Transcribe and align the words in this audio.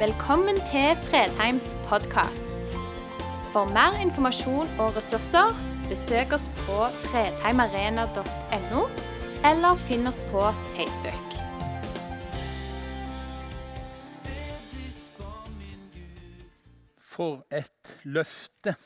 Velkommen 0.00 0.56
til 0.56 0.96
Fredheims 0.96 1.76
podkast. 1.88 2.70
For 3.52 3.68
mer 3.68 3.98
informasjon 4.00 4.70
og 4.80 4.96
ressurser, 4.96 5.52
besøk 5.88 6.32
oss 6.32 6.46
på 6.62 6.86
fredheimarena.no, 7.02 8.86
eller 9.50 9.82
finn 9.84 10.08
oss 10.08 10.22
på 10.30 10.46
Facebook. 10.72 11.36
For 16.96 17.44
et 17.52 17.94
løfte 18.04 18.78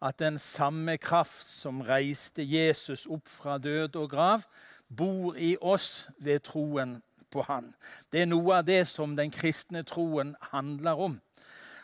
at 0.00 0.18
den 0.18 0.38
samme 0.38 0.96
kraft 0.96 1.44
som 1.44 1.84
reiste 1.84 2.40
Jesus 2.40 3.04
opp 3.04 3.28
fra 3.28 3.58
død 3.58 4.00
og 4.00 4.10
grav, 4.16 4.48
bor 4.96 5.36
i 5.36 5.58
oss 5.60 6.08
ved 6.16 6.40
troen 6.48 7.02
på 7.32 7.44
Han. 7.48 7.72
Det 8.12 8.22
er 8.22 8.30
noe 8.30 8.60
av 8.60 8.66
det 8.68 8.84
som 8.90 9.16
den 9.16 9.32
kristne 9.34 9.82
troen 9.88 10.34
handler 10.52 11.00
om. 11.08 11.20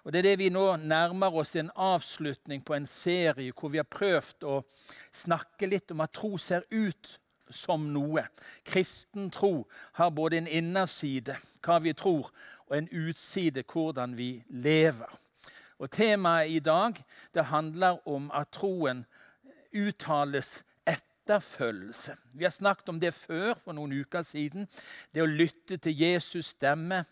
Og 0.05 0.13
Det 0.13 0.19
er 0.19 0.29
det 0.31 0.39
vi 0.41 0.49
nå 0.49 0.65
nærmer 0.77 1.35
oss 1.37 1.57
en 1.57 1.71
avslutning 1.75 2.63
på 2.65 2.77
en 2.77 2.87
serie 2.87 3.53
hvor 3.53 3.73
vi 3.73 3.81
har 3.81 3.89
prøvd 3.89 4.47
å 4.49 4.61
snakke 5.13 5.69
litt 5.69 5.91
om 5.93 6.01
at 6.01 6.15
tro 6.17 6.39
ser 6.41 6.65
ut 6.71 7.19
som 7.51 7.89
noe. 7.93 8.23
Kristen 8.65 9.31
tro 9.33 9.67
har 9.99 10.11
både 10.11 10.39
en 10.39 10.49
innerside, 10.49 11.37
hva 11.65 11.79
vi 11.85 11.93
tror, 11.93 12.31
og 12.69 12.77
en 12.77 12.89
utside, 12.89 13.65
hvordan 13.69 14.17
vi 14.17 14.31
lever. 14.49 15.13
Og 15.79 15.91
Temaet 15.91 16.51
i 16.51 16.59
dag 16.59 16.97
det 17.35 17.49
handler 17.53 18.01
om 18.09 18.31
at 18.35 18.51
troen 18.53 19.05
uttales 19.77 20.63
etterfølgelse. 21.29 22.17
Vi 22.33 22.45
har 22.45 22.51
snakket 22.51 22.89
om 22.89 23.01
det 23.01 23.15
før, 23.15 23.55
for 23.55 23.73
noen 23.73 23.93
uker 23.93 24.23
siden. 24.23 24.69
Det 25.15 25.23
å 25.23 25.29
lytte 25.29 25.77
til 25.77 25.93
Jesus' 25.93 26.55
stemme. 26.55 27.03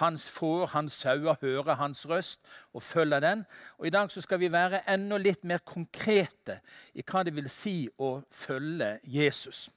Hans 0.00 0.28
får, 0.30 0.66
hans 0.74 0.92
sauer, 0.92 1.36
høre 1.40 1.74
hans 1.74 2.04
røst 2.08 2.40
og 2.72 2.82
følge 2.82 3.20
den. 3.20 3.44
Og 3.78 3.86
I 3.86 3.90
dag 3.90 4.10
skal 4.10 4.40
vi 4.40 4.52
være 4.52 4.84
enda 4.90 5.16
litt 5.16 5.44
mer 5.44 5.64
konkrete 5.64 6.60
i 6.94 7.02
hva 7.02 7.24
det 7.24 7.34
vil 7.34 7.48
si 7.48 7.88
å 7.98 8.18
følge 8.30 8.98
Jesus. 9.04 9.68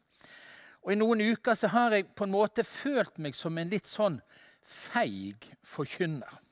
Og 0.83 0.93
I 0.93 0.99
noen 0.99 1.21
uker 1.21 1.55
så 1.55 1.67
har 1.67 1.95
jeg 1.95 2.09
på 2.15 2.27
en 2.27 2.35
måte 2.35 2.63
følt 2.63 3.17
meg 3.19 3.35
som 3.35 3.57
en 3.57 3.71
litt 3.71 3.87
sånn 3.87 4.19
feig 4.63 5.47
forkynner. 5.63 6.46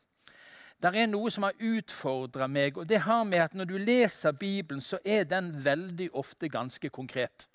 Det 0.85 1.01
er 1.01 1.07
noe 1.09 1.31
som 1.33 1.47
har 1.47 1.55
utfordra 1.57 2.45
meg, 2.51 2.75
og 2.77 2.85
det 2.85 2.99
har 3.07 3.23
med 3.25 3.41
at 3.41 3.55
når 3.57 3.69
du 3.71 3.77
leser 3.81 4.35
Bibelen, 4.37 4.83
så 4.83 4.99
er 5.01 5.23
den 5.25 5.49
veldig 5.65 6.11
ofte 6.13 6.49
ganske 6.51 6.91
konkret. 6.93 7.47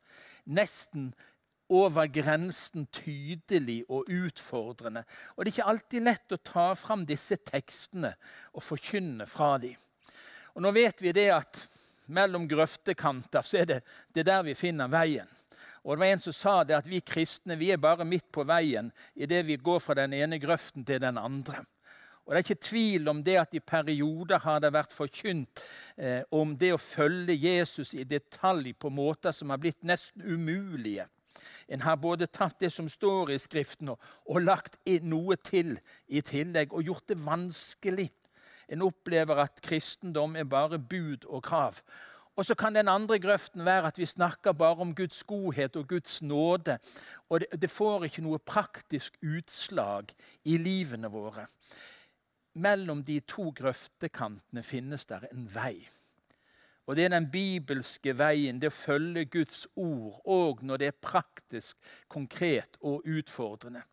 Nesten 0.51 1.13
over 1.71 2.09
grensen 2.11 2.89
tydelig 2.91 3.85
og 3.87 4.11
utfordrende. 4.11 5.05
Og 5.37 5.45
det 5.45 5.53
er 5.53 5.55
ikke 5.55 5.69
alltid 5.71 6.07
lett 6.09 6.35
å 6.35 6.41
ta 6.43 6.67
fram 6.75 7.05
disse 7.07 7.39
tekstene 7.47 8.11
og 8.51 8.67
forkynne 8.67 9.29
fra 9.31 9.53
dem. 9.63 9.79
Og 10.57 10.65
nå 10.67 10.75
vet 10.75 10.99
vi 10.99 11.15
det 11.15 11.29
at 11.37 11.63
mellom 12.11 12.49
grøftekanter 12.51 13.47
så 13.47 13.63
er 13.63 13.71
det, 13.71 13.81
det 14.11 14.27
der 14.27 14.43
vi 14.43 14.59
finner 14.59 14.91
veien. 14.91 15.31
Og 15.85 15.95
det 15.95 16.01
var 16.03 16.11
En 16.11 16.23
som 16.27 16.35
sa 16.35 16.55
det 16.65 16.75
at 16.77 16.89
vi 16.91 16.99
kristne 17.01 17.55
vi 17.57 17.71
er 17.71 17.79
bare 17.79 18.05
midt 18.05 18.27
på 18.33 18.43
veien 18.45 18.91
idet 19.15 19.45
vi 19.47 19.57
går 19.57 19.79
fra 19.79 19.95
den 19.95 20.17
ene 20.19 20.41
grøften 20.43 20.85
til 20.85 20.99
den 21.01 21.19
andre. 21.19 21.63
Og 22.27 22.35
Det 22.35 22.39
er 22.39 22.45
ikke 22.45 22.69
tvil 22.69 23.09
om 23.11 23.23
det 23.27 23.37
at 23.41 23.55
i 23.55 23.61
perioder 23.61 24.39
har 24.39 24.61
det 24.63 24.73
vært 24.75 24.93
forkynt 24.95 25.63
eh, 25.97 26.21
om 26.31 26.53
det 26.57 26.75
å 26.75 26.83
følge 26.83 27.35
Jesus 27.35 27.95
i 27.95 28.05
detalj 28.05 28.75
på 28.79 28.93
måter 28.93 29.35
som 29.35 29.51
har 29.51 29.59
blitt 29.59 29.83
nesten 29.83 30.23
umulige. 30.23 31.09
En 31.69 31.83
har 31.83 31.97
både 31.97 32.27
tatt 32.27 32.59
det 32.61 32.73
som 32.75 32.89
står 32.91 33.33
i 33.35 33.39
Skriften, 33.39 33.93
og, 33.93 33.99
og 34.27 34.43
lagt 34.43 34.79
noe 35.03 35.37
til 35.37 35.77
i 36.09 36.23
tillegg, 36.23 36.73
og 36.75 36.87
gjort 36.87 37.09
det 37.11 37.19
vanskelig. 37.25 38.09
En 38.71 38.87
opplever 38.87 39.43
at 39.43 39.63
kristendom 39.63 40.37
er 40.39 40.47
bare 40.47 40.79
bud 40.79 41.27
og 41.27 41.45
krav. 41.47 41.83
Og 42.39 42.47
så 42.47 42.55
kan 42.55 42.75
den 42.75 42.89
andre 42.89 43.19
grøften 43.21 43.65
være 43.67 43.91
at 43.91 43.99
vi 43.99 44.07
snakker 44.07 44.53
bare 44.53 44.81
om 44.81 44.95
Guds 44.95 45.25
godhet 45.25 45.77
og 45.77 45.89
Guds 45.89 46.23
nåde. 46.23 46.79
Og 47.29 47.41
det, 47.41 47.49
det 47.63 47.71
får 47.71 48.07
ikke 48.07 48.23
noe 48.25 48.39
praktisk 48.39 49.19
utslag 49.21 50.15
i 50.45 50.57
livene 50.57 51.11
våre 51.11 51.47
mellom 52.61 53.03
de 53.07 53.21
to 53.27 53.51
grøftekantene 53.57 54.63
finnes 54.67 55.07
der 55.09 55.27
en 55.33 55.49
vei. 55.55 55.81
Og 56.91 56.97
Det 56.97 57.05
er 57.05 57.13
den 57.13 57.31
bibelske 57.31 58.17
veien, 58.19 58.59
det 58.59 58.73
å 58.73 58.75
følge 58.75 59.29
Guds 59.31 59.67
ord 59.79 60.17
òg 60.27 60.65
når 60.67 60.81
det 60.83 60.89
er 60.91 60.97
praktisk, 60.99 61.77
konkret 62.11 62.81
og 62.81 63.07
utfordrende. 63.07 63.85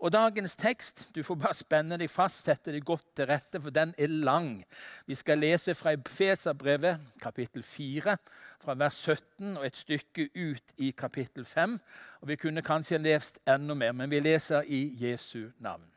Og 0.00 0.12
Dagens 0.14 0.56
tekst 0.56 1.02
du 1.12 1.20
får 1.20 1.36
bare 1.42 1.58
spenne 1.58 1.98
deg 2.00 2.08
fast, 2.08 2.46
sette 2.46 2.72
deg 2.72 2.86
godt 2.88 3.04
til 3.18 3.28
rette, 3.28 3.60
for 3.60 3.74
den 3.76 3.92
er 4.00 4.08
lang. 4.08 4.62
Vi 5.04 5.18
skal 5.20 5.42
lese 5.44 5.76
fra 5.76 5.92
Feserbrevet, 6.08 7.12
kapittel 7.20 7.62
4, 7.62 8.16
fra 8.64 8.78
vers 8.86 9.04
17 9.04 9.58
og 9.58 9.68
et 9.68 9.76
stykke 9.76 10.30
ut 10.32 10.76
i 10.80 10.94
kapittel 10.96 11.44
5. 11.44 11.76
Og 12.22 12.28
Vi 12.32 12.40
kunne 12.40 12.64
kanskje 12.64 13.04
lest 13.04 13.44
enda 13.44 13.76
mer, 13.76 13.92
men 13.92 14.08
vi 14.08 14.24
leser 14.24 14.64
i 14.64 14.86
Jesu 14.96 15.50
navn 15.60 15.89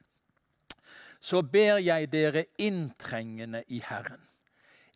så 1.23 1.39
ber 1.41 1.79
jeg 1.79 2.09
dere 2.11 2.45
inntrengende 2.59 3.63
i 3.71 3.79
Herren. 3.85 4.19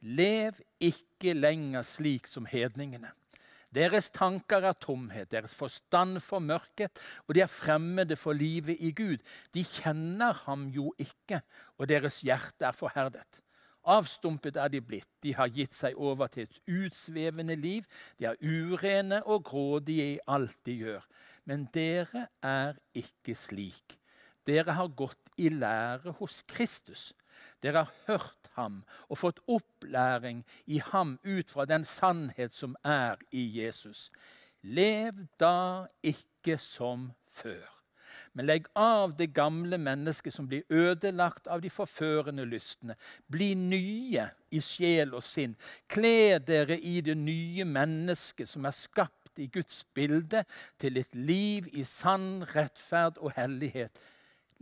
Lev 0.02 0.60
ikke 0.84 1.34
lenger 1.34 1.86
slik 1.88 2.28
som 2.28 2.46
hedningene. 2.50 3.14
Deres 3.74 4.10
tanker 4.16 4.64
er 4.64 4.78
tomhet, 4.80 5.30
deres 5.32 5.56
forstand 5.56 6.22
for 6.24 6.40
mørket, 6.40 7.00
og 7.28 7.36
de 7.36 7.44
er 7.44 7.52
fremmede 7.52 8.16
for 8.16 8.36
livet 8.36 8.80
i 8.80 8.94
Gud. 8.96 9.20
De 9.54 9.64
kjenner 9.64 10.34
ham 10.46 10.68
jo 10.72 10.94
ikke, 11.00 11.42
og 11.78 11.90
deres 11.90 12.22
hjerte 12.24 12.68
er 12.68 12.76
forherdet. 12.76 13.42
Avstumpet 13.88 14.58
er 14.60 14.72
de 14.72 14.82
blitt, 14.84 15.10
de 15.24 15.34
har 15.36 15.52
gitt 15.54 15.76
seg 15.76 15.96
over 15.96 16.28
til 16.32 16.48
et 16.48 16.58
utsvevende 16.68 17.56
liv. 17.56 17.86
De 18.20 18.28
er 18.28 18.40
urene 18.44 19.22
og 19.24 19.46
grådige 19.48 20.10
i 20.16 20.20
alt 20.28 20.58
de 20.68 20.76
gjør. 20.82 21.06
Men 21.48 21.70
dere 21.74 22.28
er 22.44 22.76
ikke 22.96 23.36
slik. 23.36 23.96
Dere 24.48 24.78
har 24.78 24.88
gått 24.96 25.32
i 25.36 25.50
lære 25.52 26.14
hos 26.22 26.42
Kristus. 26.48 27.12
Dere 27.62 27.84
har 27.84 27.94
hørt 28.08 28.50
ham 28.56 28.82
og 29.10 29.20
fått 29.22 29.42
opplæring 29.52 30.44
i 30.66 30.80
ham 30.92 31.18
ut 31.24 31.52
fra 31.52 31.68
den 31.70 31.86
sannhet 31.86 32.56
som 32.56 32.78
er 32.86 33.20
i 33.32 33.44
Jesus. 33.60 34.08
Lev 34.64 35.28
da 35.40 35.88
ikke 36.04 36.58
som 36.62 37.12
før. 37.32 37.68
Men 38.34 38.48
legg 38.48 38.70
av 38.80 39.18
det 39.20 39.34
gamle 39.36 39.78
mennesket 39.82 40.32
som 40.34 40.48
blir 40.48 40.64
ødelagt 40.72 41.50
av 41.52 41.60
de 41.62 41.70
forførende 41.70 42.46
lystne. 42.48 42.96
Bli 43.28 43.52
nye 43.60 44.30
i 44.48 44.62
sjel 44.64 45.12
og 45.18 45.26
sinn. 45.28 45.58
Kle 45.92 46.40
dere 46.40 46.80
i 46.80 47.02
det 47.04 47.18
nye 47.20 47.68
mennesket 47.68 48.48
som 48.48 48.66
er 48.66 48.76
skapt 48.76 49.42
i 49.44 49.50
Guds 49.52 49.84
bilde, 49.94 50.46
til 50.80 50.98
et 50.98 51.14
liv 51.14 51.68
i 51.76 51.84
sann 51.86 52.46
rettferd 52.56 53.20
og 53.20 53.36
hellighet 53.36 54.00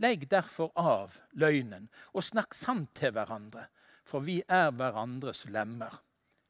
Legg 0.02 0.26
derfor 0.28 0.72
av 0.76 1.16
løgnen 1.40 1.86
og 2.12 2.24
snakk 2.24 2.54
sant 2.56 2.90
til 2.98 3.14
hverandre, 3.16 3.68
for 4.04 4.24
vi 4.24 4.42
er 4.48 4.68
hverandres 4.76 5.46
lemmer. 5.52 5.94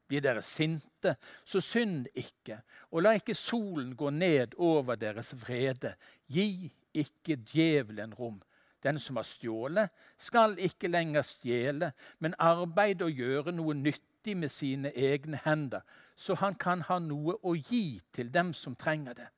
Blir 0.06 0.22
dere 0.22 0.42
sinte, 0.42 1.16
så 1.44 1.60
synd 1.62 2.06
ikke, 2.14 2.60
og 2.94 3.02
la 3.02 3.16
ikke 3.18 3.34
solen 3.34 3.94
gå 3.98 4.10
ned 4.14 4.54
over 4.62 4.98
deres 4.98 5.32
vrede. 5.40 5.96
Gi 6.30 6.70
ikke 6.94 7.38
djevelen 7.42 8.14
rom. 8.14 8.38
Den 8.82 9.00
som 9.02 9.18
har 9.18 9.26
stjålet, 9.26 9.90
skal 10.18 10.54
ikke 10.62 10.90
lenger 10.90 11.26
stjele, 11.26 11.90
men 12.22 12.38
arbeide 12.38 13.08
og 13.08 13.18
gjøre 13.18 13.54
noe 13.56 13.74
nyttig 13.74 14.36
med 14.38 14.52
sine 14.52 14.92
egne 14.94 15.40
hender, 15.42 15.82
så 16.14 16.36
han 16.38 16.54
kan 16.54 16.84
ha 16.86 17.00
noe 17.02 17.38
å 17.42 17.56
gi 17.56 17.98
til 18.14 18.30
dem 18.30 18.52
som 18.54 18.78
trenger 18.78 19.18
det. 19.18 19.28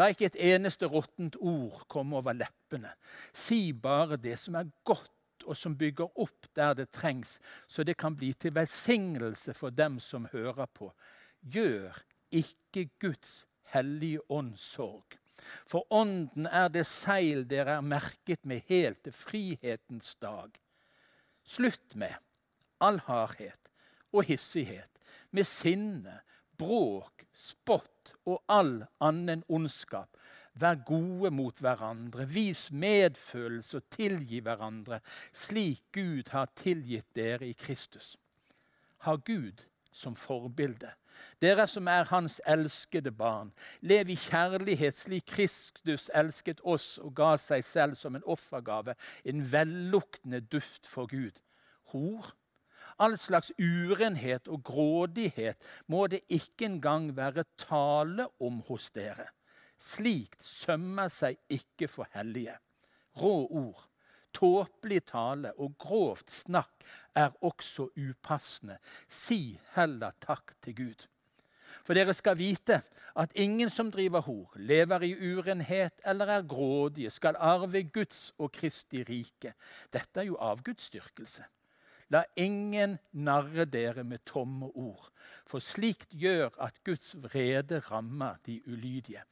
La 0.00 0.08
ikke 0.08 0.30
et 0.30 0.38
eneste 0.54 0.88
råttent 0.88 1.36
ord 1.36 1.82
komme 1.92 2.16
over 2.16 2.36
leppene. 2.36 2.94
Si 3.32 3.72
bare 3.72 4.16
det 4.20 4.38
som 4.40 4.56
er 4.56 4.70
godt, 4.88 5.10
og 5.42 5.56
som 5.58 5.74
bygger 5.74 6.20
opp 6.22 6.46
der 6.54 6.76
det 6.78 6.92
trengs, 6.94 7.38
så 7.66 7.82
det 7.82 7.96
kan 7.98 8.14
bli 8.16 8.30
til 8.32 8.54
velsignelse 8.54 9.54
for 9.58 9.74
dem 9.74 9.98
som 10.00 10.28
hører 10.32 10.68
på. 10.70 10.92
Gjør 11.42 11.98
ikke 12.30 12.86
Guds 13.02 13.42
hellige 13.72 14.22
ånd 14.30 14.54
sorg. 14.60 15.18
For 15.66 15.86
ånden 15.90 16.46
er 16.46 16.68
det 16.70 16.84
seil 16.86 17.42
dere 17.50 17.78
er 17.80 17.86
merket 17.86 18.44
med 18.46 18.62
helt 18.68 19.02
til 19.02 19.16
frihetens 19.16 20.14
dag. 20.22 20.54
Slutt 21.42 21.96
med 21.98 22.14
all 22.82 23.00
hardhet 23.08 23.70
og 24.12 24.28
hissighet, 24.28 24.90
med 25.30 25.46
sinne, 25.48 26.20
bråk, 26.58 27.26
spott 27.34 28.01
og 28.26 28.42
all 28.48 28.82
annen 29.02 29.42
ondskap. 29.48 30.16
Vær 30.54 30.78
gode 30.86 31.30
mot 31.32 31.58
hverandre, 31.64 32.26
vis 32.28 32.68
medfølelse 32.72 33.80
og 33.80 33.88
tilgi 33.90 34.42
hverandre, 34.44 35.00
slik 35.32 35.84
Gud 35.92 36.32
har 36.34 36.50
tilgitt 36.56 37.08
dere 37.16 37.48
i 37.48 37.56
Kristus. 37.56 38.16
Ha 39.06 39.16
Gud 39.16 39.64
som 39.92 40.16
forbilde. 40.16 40.90
Dere 41.42 41.66
som 41.68 41.88
er 41.88 42.08
hans 42.08 42.40
elskede 42.48 43.12
barn, 43.12 43.52
lev 43.80 44.12
i 44.12 44.16
kjærlighet 44.16 44.96
slik 44.96 45.26
Kristus 45.34 46.08
elsket 46.16 46.62
oss 46.64 46.96
og 47.02 47.14
ga 47.16 47.34
seg 47.40 47.64
selv 47.64 47.98
som 48.00 48.16
en 48.16 48.24
offergave, 48.24 48.96
en 49.24 49.44
velluktende 49.52 50.40
duft 50.40 50.88
for 50.88 51.10
Gud. 51.10 51.42
Hor, 51.92 52.32
all 52.98 53.16
slags 53.20 53.52
urenhet 53.58 54.48
og 54.48 54.64
grådighet 54.64 55.62
må 55.86 56.06
det 56.06 56.22
ikke 56.28 56.68
engang 56.70 57.12
være 57.16 57.44
tale 57.60 58.28
om 58.40 58.60
hos 58.68 58.90
dere. 58.90 59.28
Slikt 59.82 60.42
sømmer 60.46 61.10
seg 61.10 61.40
ikke 61.50 61.88
for 61.90 62.10
hellige. 62.14 62.58
Rå 63.18 63.34
ord 63.50 63.88
Tåpelig 64.32 65.02
tale 65.10 65.52
og 65.60 65.74
grovt 65.80 66.30
snakk 66.32 66.86
er 67.14 67.34
også 67.44 67.90
upassende. 68.00 68.78
Si 69.08 69.58
heller 69.76 70.14
takk 70.24 70.54
til 70.64 70.76
Gud. 70.76 71.08
For 71.86 71.96
dere 71.96 72.12
skal 72.16 72.36
vite 72.36 72.80
at 73.16 73.32
ingen 73.38 73.70
som 73.72 73.90
driver 73.92 74.24
hor, 74.26 74.52
lever 74.56 75.06
i 75.06 75.12
urenhet 75.14 76.00
eller 76.06 76.32
er 76.34 76.46
grådige, 76.48 77.10
skal 77.10 77.38
arve 77.38 77.84
Guds 77.92 78.32
og 78.38 78.52
Kristi 78.52 79.02
rike. 79.08 79.54
Dette 79.92 80.20
er 80.20 80.28
jo 80.28 80.40
avgudsdyrkelse. 80.40 81.44
La 82.12 82.24
ingen 82.36 82.98
narre 83.12 83.64
dere 83.64 84.04
med 84.04 84.20
tomme 84.28 84.68
ord, 84.76 85.06
for 85.48 85.64
slikt 85.64 86.12
gjør 86.12 86.52
at 86.60 86.82
Guds 86.84 87.14
vrede 87.24 87.80
rammer 87.88 88.36
de 88.46 88.58
ulydige. 88.68 89.22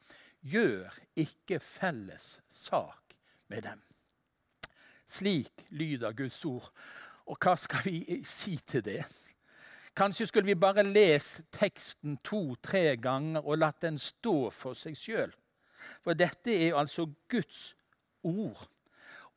Gjør 0.41 0.95
ikke 1.15 1.59
felles 1.61 2.39
sak 2.49 3.13
med 3.53 3.67
dem. 3.67 3.83
Slik 5.05 5.67
lyder 5.69 6.15
Guds 6.17 6.39
ord. 6.45 6.71
Og 7.29 7.37
hva 7.37 7.53
skal 7.59 7.85
vi 7.85 8.21
si 8.25 8.55
til 8.57 8.81
det? 8.83 9.03
Kanskje 9.95 10.25
skulle 10.27 10.47
vi 10.47 10.55
bare 10.55 10.83
lest 10.87 11.43
teksten 11.53 12.17
to-tre 12.23 12.95
ganger 12.97 13.43
og 13.43 13.59
latt 13.59 13.81
den 13.83 13.99
stå 13.99 14.49
for 14.55 14.73
seg 14.77 14.95
sjøl. 14.97 15.33
For 16.01 16.17
dette 16.17 16.53
er 16.55 16.79
altså 16.79 17.05
Guds 17.29 17.75
ord 18.23 18.65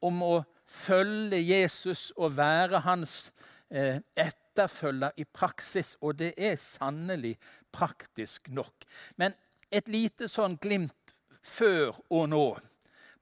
om 0.05 0.23
å 0.23 0.35
følge 0.67 1.41
Jesus 1.41 2.11
og 2.17 2.37
være 2.37 2.81
hans 2.85 3.33
eh, 3.71 4.01
etterfølger 4.17 5.17
i 5.17 5.25
praksis. 5.25 5.97
Og 6.01 6.19
det 6.19 6.35
er 6.37 6.57
sannelig 6.61 7.37
praktisk 7.73 8.49
nok. 8.49 8.87
Men 9.17 9.35
et 9.71 9.89
lite 9.89 10.29
sånn 10.31 10.57
glimt 10.63 11.15
før 11.45 11.93
og 12.11 12.31
nå 12.33 12.47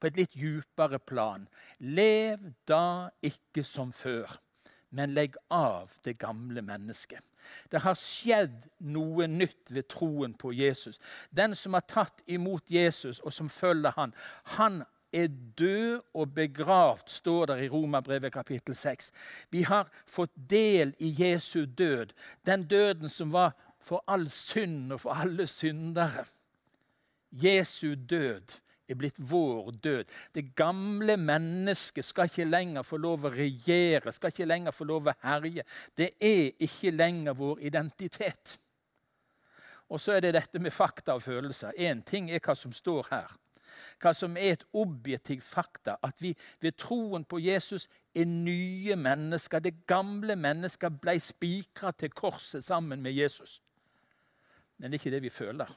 på 0.03 0.09
et 0.09 0.17
litt 0.19 0.33
djupere 0.35 0.99
plan. 0.99 1.45
Lev 1.79 2.49
da 2.67 3.09
ikke 3.23 3.63
som 3.63 3.93
før, 3.95 4.27
men 4.91 5.13
legg 5.15 5.37
av 5.47 5.93
det 6.03 6.17
gamle 6.19 6.61
mennesket. 6.61 7.23
Det 7.71 7.81
har 7.85 7.95
skjedd 7.97 8.67
noe 8.93 9.29
nytt 9.31 9.71
ved 9.71 9.87
troen 9.93 10.35
på 10.35 10.51
Jesus. 10.53 10.99
Den 11.31 11.55
som 11.55 11.77
har 11.77 11.87
tatt 11.87 12.19
imot 12.27 12.67
Jesus, 12.71 13.21
og 13.23 13.31
som 13.33 13.49
følger 13.49 13.95
han, 13.95 14.13
han 14.59 14.83
er 15.13 15.27
død 15.57 16.01
og 16.13 16.33
begravd, 16.35 17.09
står 17.09 17.45
det 17.45 17.59
i 17.65 17.69
Romerbrevet 17.69 18.33
kapittel 18.33 18.75
6. 18.75 19.11
Vi 19.49 19.63
har 19.63 19.89
fått 20.09 20.33
del 20.49 20.95
i 20.99 21.13
Jesu 21.19 21.65
død, 21.65 22.13
den 22.45 22.67
døden 22.67 23.09
som 23.09 23.33
var 23.33 23.53
for 23.83 24.03
all 24.07 24.29
synd 24.29 24.93
og 24.93 25.03
for 25.03 25.13
alle 25.13 25.47
syndere. 25.47 26.25
Jesu 27.31 27.95
død 27.95 28.59
er 28.87 28.97
blitt 28.99 29.19
vår 29.19 29.71
død. 29.83 30.11
Det 30.33 30.55
gamle 30.55 31.17
mennesket 31.17 32.05
skal 32.05 32.29
ikke 32.29 32.49
lenger 32.49 32.85
få 32.85 32.99
lov 33.01 33.27
å 33.27 33.33
regjere, 33.33 34.11
skal 34.11 34.33
ikke 34.33 34.49
lenger 34.49 34.75
få 34.75 34.87
lov 34.89 35.07
å 35.09 35.15
herje. 35.23 35.65
Det 35.95 36.13
er 36.19 36.51
ikke 36.63 36.93
lenger 36.95 37.37
vår 37.37 37.63
identitet. 37.69 38.57
Og 39.89 40.01
så 40.01 40.15
er 40.15 40.25
det 40.25 40.33
dette 40.37 40.59
med 40.59 40.73
fakta 40.73 41.17
og 41.17 41.23
følelser. 41.25 41.75
Én 41.77 42.01
ting 42.05 42.31
er 42.31 42.41
hva 42.43 42.55
som 42.57 42.73
står 42.73 43.07
her. 43.11 43.33
Hva 44.01 44.13
som 44.17 44.37
er 44.37 44.57
et 44.57 44.65
objektivt 44.73 45.45
fakta. 45.45 45.97
At 46.03 46.21
vi 46.21 46.33
ved 46.61 46.77
troen 46.77 47.25
på 47.25 47.41
Jesus 47.43 47.87
er 48.15 48.29
nye 48.29 48.95
mennesker. 48.99 49.63
Det 49.63 49.85
gamle 49.89 50.35
mennesket 50.35 51.01
ble 51.01 51.17
spikra 51.21 51.91
til 51.91 52.13
korset 52.13 52.63
sammen 52.65 53.01
med 53.01 53.15
Jesus. 53.15 53.59
Men 54.77 54.91
det 54.91 54.97
er 54.97 55.01
ikke 55.01 55.15
det 55.15 55.25
vi 55.25 55.33
føler. 55.33 55.75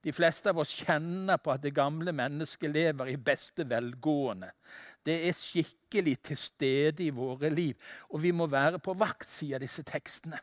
De 0.00 0.12
fleste 0.16 0.48
av 0.48 0.60
oss 0.62 0.72
kjenner 0.80 1.36
på 1.42 1.52
at 1.52 1.60
det 1.60 1.74
gamle 1.76 2.12
mennesket 2.16 2.72
lever 2.72 3.10
i 3.12 3.18
beste 3.20 3.66
velgående. 3.68 4.48
Det 5.04 5.18
er 5.28 5.36
skikkelig 5.36 6.16
til 6.30 6.40
stede 6.40 7.04
i 7.04 7.12
våre 7.12 7.50
liv, 7.52 7.76
og 8.08 8.22
vi 8.22 8.32
må 8.32 8.48
være 8.48 8.80
på 8.80 8.94
vakt, 8.96 9.28
sier 9.28 9.60
disse 9.60 9.84
tekstene. 9.84 10.40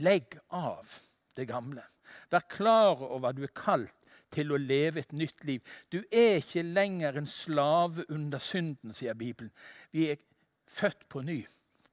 Legg 0.00 0.38
av 0.48 0.88
det 1.36 1.48
gamle. 1.50 1.84
Vær 2.32 2.46
klar 2.50 3.02
over 3.04 3.30
at 3.30 3.38
du 3.38 3.44
er 3.46 3.54
kalt 3.56 4.10
til 4.32 4.52
å 4.52 4.60
leve 4.60 5.02
et 5.02 5.14
nytt 5.16 5.44
liv. 5.48 5.62
Du 5.92 6.00
er 6.10 6.40
ikke 6.40 6.64
lenger 6.66 7.18
en 7.18 7.28
slave 7.28 8.06
under 8.12 8.42
synden, 8.42 8.94
sier 8.96 9.16
Bibelen. 9.18 9.52
Vi 9.92 10.08
er 10.10 10.22
født 10.66 11.06
på 11.12 11.22
ny. 11.26 11.42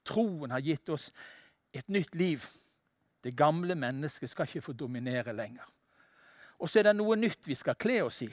Troen 0.08 0.52
har 0.52 0.64
gitt 0.64 0.90
oss 0.94 1.12
et 1.74 1.90
nytt 1.92 2.16
liv. 2.16 2.46
Det 3.24 3.36
gamle 3.38 3.76
mennesket 3.80 4.32
skal 4.32 4.50
ikke 4.50 4.66
få 4.66 4.76
dominere 4.78 5.36
lenger. 5.36 5.68
Og 6.60 6.70
så 6.70 6.80
er 6.80 6.90
det 6.90 6.98
noe 6.98 7.16
nytt 7.20 7.48
vi 7.48 7.56
skal 7.60 7.80
kle 7.80 8.02
oss 8.06 8.22
i. 8.26 8.30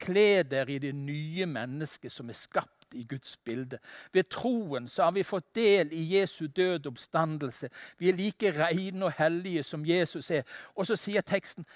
Kle 0.00 0.42
dere 0.48 0.74
i 0.74 0.82
det 0.82 0.92
nye 0.96 1.46
mennesket 1.46 2.12
som 2.12 2.30
er 2.30 2.38
skapt 2.38 2.83
i 2.94 3.04
Guds 3.08 3.36
bilde. 3.44 3.78
Ved 4.12 4.28
troen 4.32 4.88
så 4.88 5.08
har 5.08 5.16
vi 5.16 5.26
fått 5.26 5.50
del 5.54 5.92
i 5.92 6.04
Jesu 6.16 6.46
død 6.46 6.86
oppstandelse. 6.90 7.70
Vi 7.98 8.08
er 8.08 8.18
like 8.18 8.52
rene 8.56 9.08
og 9.08 9.18
hellige 9.18 9.62
som 9.62 9.84
Jesus 9.86 10.30
er. 10.30 10.46
Og 10.74 10.86
så 10.86 10.96
sier 10.96 11.26
teksten, 11.26 11.66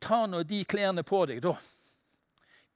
ta 0.00 0.26
nå 0.26 0.42
de 0.46 0.64
klærne 0.68 1.04
på 1.06 1.24
deg, 1.26 1.42
da. 1.44 1.56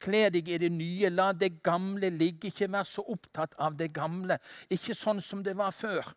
Kle 0.01 0.29
deg 0.33 0.49
i 0.49 0.59
det 0.61 0.71
nye. 0.73 1.11
La 1.13 1.33
det 1.37 1.61
gamle 1.63 2.11
ligge. 2.15 2.49
Ikke 2.49 2.71
vær 2.73 2.89
så 2.89 3.05
opptatt 3.05 3.57
av 3.61 3.77
det 3.77 3.91
gamle. 3.97 4.39
Ikke 4.73 4.97
sånn 4.97 5.21
som 5.25 5.45
det 5.45 5.57
var 5.59 5.75
før. 5.77 6.09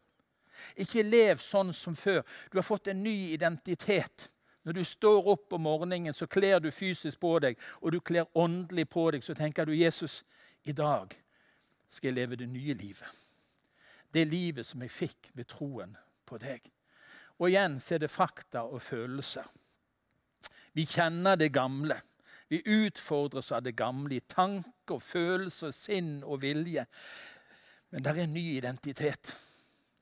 Ikke 0.80 1.04
lev 1.04 1.42
sånn 1.42 1.74
som 1.76 1.96
før. 1.98 2.22
Du 2.52 2.60
har 2.60 2.68
fått 2.68 2.88
en 2.88 3.04
ny 3.04 3.34
identitet. 3.34 4.30
Når 4.64 4.78
du 4.78 4.84
står 4.88 5.28
opp 5.34 5.54
om 5.54 5.66
morgenen, 5.68 6.14
så 6.16 6.28
kler 6.28 6.62
du 6.64 6.70
fysisk 6.72 7.20
på 7.20 7.34
deg, 7.44 7.60
og 7.82 7.92
du 7.92 8.00
kler 8.00 8.30
åndelig 8.40 8.88
på 8.90 9.10
deg. 9.12 9.24
Så 9.24 9.36
tenker 9.36 9.66
du, 9.66 9.76
'Jesus, 9.76 10.24
i 10.64 10.72
dag 10.72 11.12
skal 11.94 12.12
jeg 12.12 12.22
leve 12.22 12.40
det 12.42 12.50
nye 12.50 12.74
livet.' 12.78 13.22
Det 14.14 14.28
livet 14.30 14.66
som 14.66 14.82
jeg 14.82 14.94
fikk 14.94 15.32
ved 15.34 15.48
troen 15.50 15.96
på 16.30 16.38
deg. 16.38 16.68
Og 17.42 17.48
igjen 17.50 17.80
så 17.82 17.96
er 17.96 18.04
det 18.04 18.12
fakta 18.14 18.62
og 18.70 18.82
følelser. 18.86 19.48
Vi 20.78 20.86
kjenner 20.86 21.36
det 21.36 21.50
gamle. 21.54 21.98
Vi 22.50 22.60
utfordres 22.62 23.50
av 23.52 23.64
det 23.66 23.74
gamle 23.74 24.20
i 24.20 24.22
tanker, 24.30 25.00
følelser, 25.02 25.74
sinn 25.74 26.20
og 26.22 26.44
vilje. 26.44 26.86
Men 27.90 28.06
det 28.06 28.14
er 28.14 28.22
en 28.28 28.38
ny 28.38 28.46
identitet. 28.60 29.34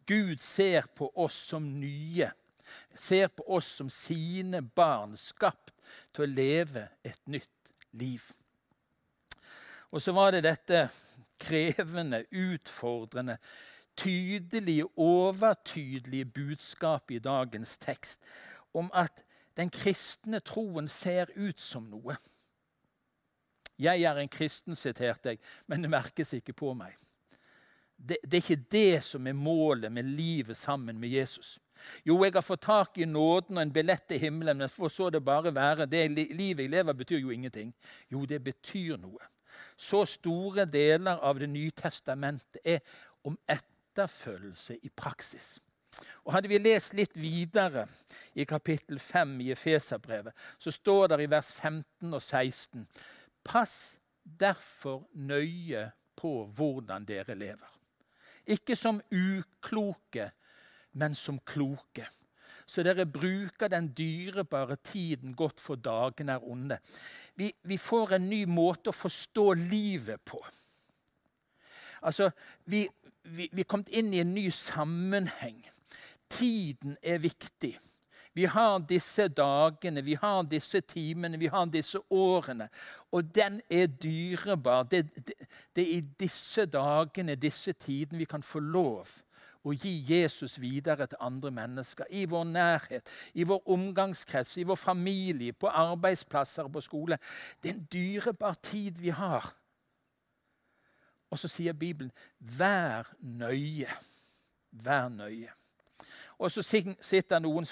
Gud 0.05 0.43
ser 0.43 0.91
på 0.91 1.07
oss 1.15 1.39
som 1.53 1.71
nye 1.79 2.33
ser 2.95 3.27
på 3.27 3.43
oss 3.55 3.67
som 3.67 3.89
sine 3.89 4.61
barn, 4.61 5.15
skapt 5.17 5.73
til 6.13 6.25
å 6.25 6.31
leve 6.31 6.87
et 7.03 7.19
nytt 7.31 7.73
liv. 7.97 8.23
Og 9.91 10.01
så 10.03 10.13
var 10.15 10.31
det 10.31 10.45
dette 10.45 10.85
krevende, 11.41 12.23
utfordrende, 12.31 13.37
tydelige, 13.97 14.85
overtydelige 14.95 16.25
budskapet 16.25 17.15
i 17.15 17.23
dagens 17.25 17.77
tekst 17.81 18.23
om 18.73 18.91
at 18.93 19.23
den 19.57 19.69
kristne 19.69 20.39
troen 20.39 20.87
ser 20.87 21.31
ut 21.35 21.59
som 21.59 21.89
noe. 21.91 22.15
Jeg 23.81 24.03
er 24.05 24.19
en 24.21 24.29
kristen, 24.29 24.77
siterte 24.77 25.33
jeg, 25.33 25.41
men 25.67 25.81
det 25.81 25.89
merkes 25.91 26.35
ikke 26.37 26.53
på 26.53 26.73
meg. 26.77 26.93
Det, 27.97 28.17
det, 28.23 28.37
er 28.37 28.41
ikke 28.41 28.69
det 28.73 29.03
som 29.05 29.27
er 29.27 29.37
målet 29.37 29.91
med 29.93 30.07
livet 30.07 30.57
sammen 30.57 30.97
med 30.99 31.09
Jesus. 31.09 31.57
Jo, 32.05 32.15
jeg 32.23 32.33
har 32.33 32.45
fått 32.45 32.63
tak 32.65 32.97
i 32.97 33.05
nåden 33.05 33.57
og 33.57 33.61
en 33.61 33.73
billett 33.73 34.07
til 34.09 34.21
himmelen, 34.21 34.57
men 34.57 34.69
for 34.69 34.89
så 34.89 35.09
det 35.13 35.21
bare 35.25 35.53
være. 35.53 35.85
Det 35.89 36.07
livet 36.13 36.65
jeg 36.65 36.73
lever, 36.73 36.97
betyr 36.97 37.21
jo 37.21 37.33
ingenting. 37.33 37.73
Jo, 38.09 38.25
det 38.25 38.41
betyr 38.43 38.97
noe. 39.01 39.29
Så 39.77 40.05
store 40.05 40.65
deler 40.65 41.19
av 41.21 41.39
Det 41.39 41.49
nye 41.49 41.71
testamentet 41.71 42.61
er 42.65 42.79
om 43.23 43.37
etterfølgelse 43.47 44.77
i 44.83 44.89
praksis. 44.89 45.59
Og 46.23 46.33
Hadde 46.33 46.49
vi 46.51 46.59
lest 46.61 46.93
litt 46.97 47.17
videre 47.19 47.85
i 48.33 48.45
kapittel 48.47 48.99
5 48.99 49.33
i 49.41 49.51
Efeserbrevet, 49.51 50.33
så 50.59 50.71
står 50.71 51.07
det 51.11 51.23
i 51.23 51.31
vers 51.31 51.51
15 51.51 52.13
og 52.13 52.21
16.: 52.21 52.87
Pass 53.43 53.97
derfor 54.23 55.03
nøye 55.13 55.91
på 56.15 56.45
hvordan 56.45 57.05
dere 57.05 57.35
lever. 57.35 57.77
Ikke 58.45 58.75
som 58.75 59.01
ukloke, 59.11 60.31
men 60.93 61.15
som 61.15 61.39
kloke. 61.45 62.07
Så 62.65 62.83
dere 62.83 63.05
bruker 63.05 63.71
den 63.71 63.91
dyrebare 63.97 64.77
tiden 64.83 65.35
godt, 65.35 65.59
for 65.59 65.75
dagene 65.75 66.37
er 66.37 66.47
onde. 66.47 66.77
Vi, 67.35 67.51
vi 67.63 67.77
får 67.77 68.17
en 68.17 68.29
ny 68.29 68.43
måte 68.49 68.91
å 68.91 68.95
forstå 68.95 69.53
livet 69.59 70.23
på. 70.25 70.41
Altså, 72.01 72.31
vi, 72.65 72.87
vi, 73.23 73.49
vi 73.51 73.61
er 73.61 73.69
kommet 73.69 73.91
inn 73.93 74.13
i 74.13 74.23
en 74.23 74.33
ny 74.33 74.49
sammenheng. 74.49 75.61
tiden 76.31 76.97
er 77.03 77.17
viktig. 77.19 77.77
Vi 78.33 78.45
har 78.45 78.79
disse 78.87 79.27
dagene, 79.27 80.01
vi 80.01 80.13
har 80.15 80.43
disse 80.43 80.79
timene, 80.81 81.37
vi 81.37 81.49
har 81.51 81.65
disse 81.65 81.99
årene. 82.09 82.69
Og 83.11 83.35
den 83.35 83.61
er 83.69 83.87
dyrebar. 83.87 84.83
Det, 84.83 85.03
det, 85.15 85.35
det 85.75 85.83
er 85.83 85.97
i 85.97 86.01
disse 86.19 86.65
dagene, 86.65 87.35
disse 87.35 87.73
tidene, 87.73 88.17
vi 88.17 88.25
kan 88.25 88.43
få 88.43 88.59
lov 88.59 89.11
å 89.63 89.73
gi 89.75 89.93
Jesus 90.07 90.57
videre 90.61 91.07
til 91.07 91.21
andre 91.21 91.51
mennesker. 91.53 92.09
I 92.09 92.25
vår 92.29 92.45
nærhet, 92.49 93.09
i 93.33 93.45
vår 93.47 93.61
omgangskrets, 93.69 94.57
i 94.57 94.67
vår 94.67 94.79
familie, 94.79 95.53
på 95.53 95.69
arbeidsplasser 95.69 96.67
og 96.67 96.75
på 96.77 96.85
skole. 96.85 97.17
Det 97.61 97.69
er 97.71 97.75
en 97.77 97.87
dyrebar 97.93 98.57
tid 98.63 99.01
vi 99.01 99.13
har. 99.15 99.53
Og 101.31 101.39
så 101.39 101.47
sier 101.47 101.73
Bibelen 101.73 102.11
'vær 102.39 103.13
nøye'. 103.21 103.97
Vær 104.71 105.09
nøye. 105.09 105.51
Og 106.41 106.51
så 106.51 106.61
sitter 107.01 107.39
noen 107.39 107.65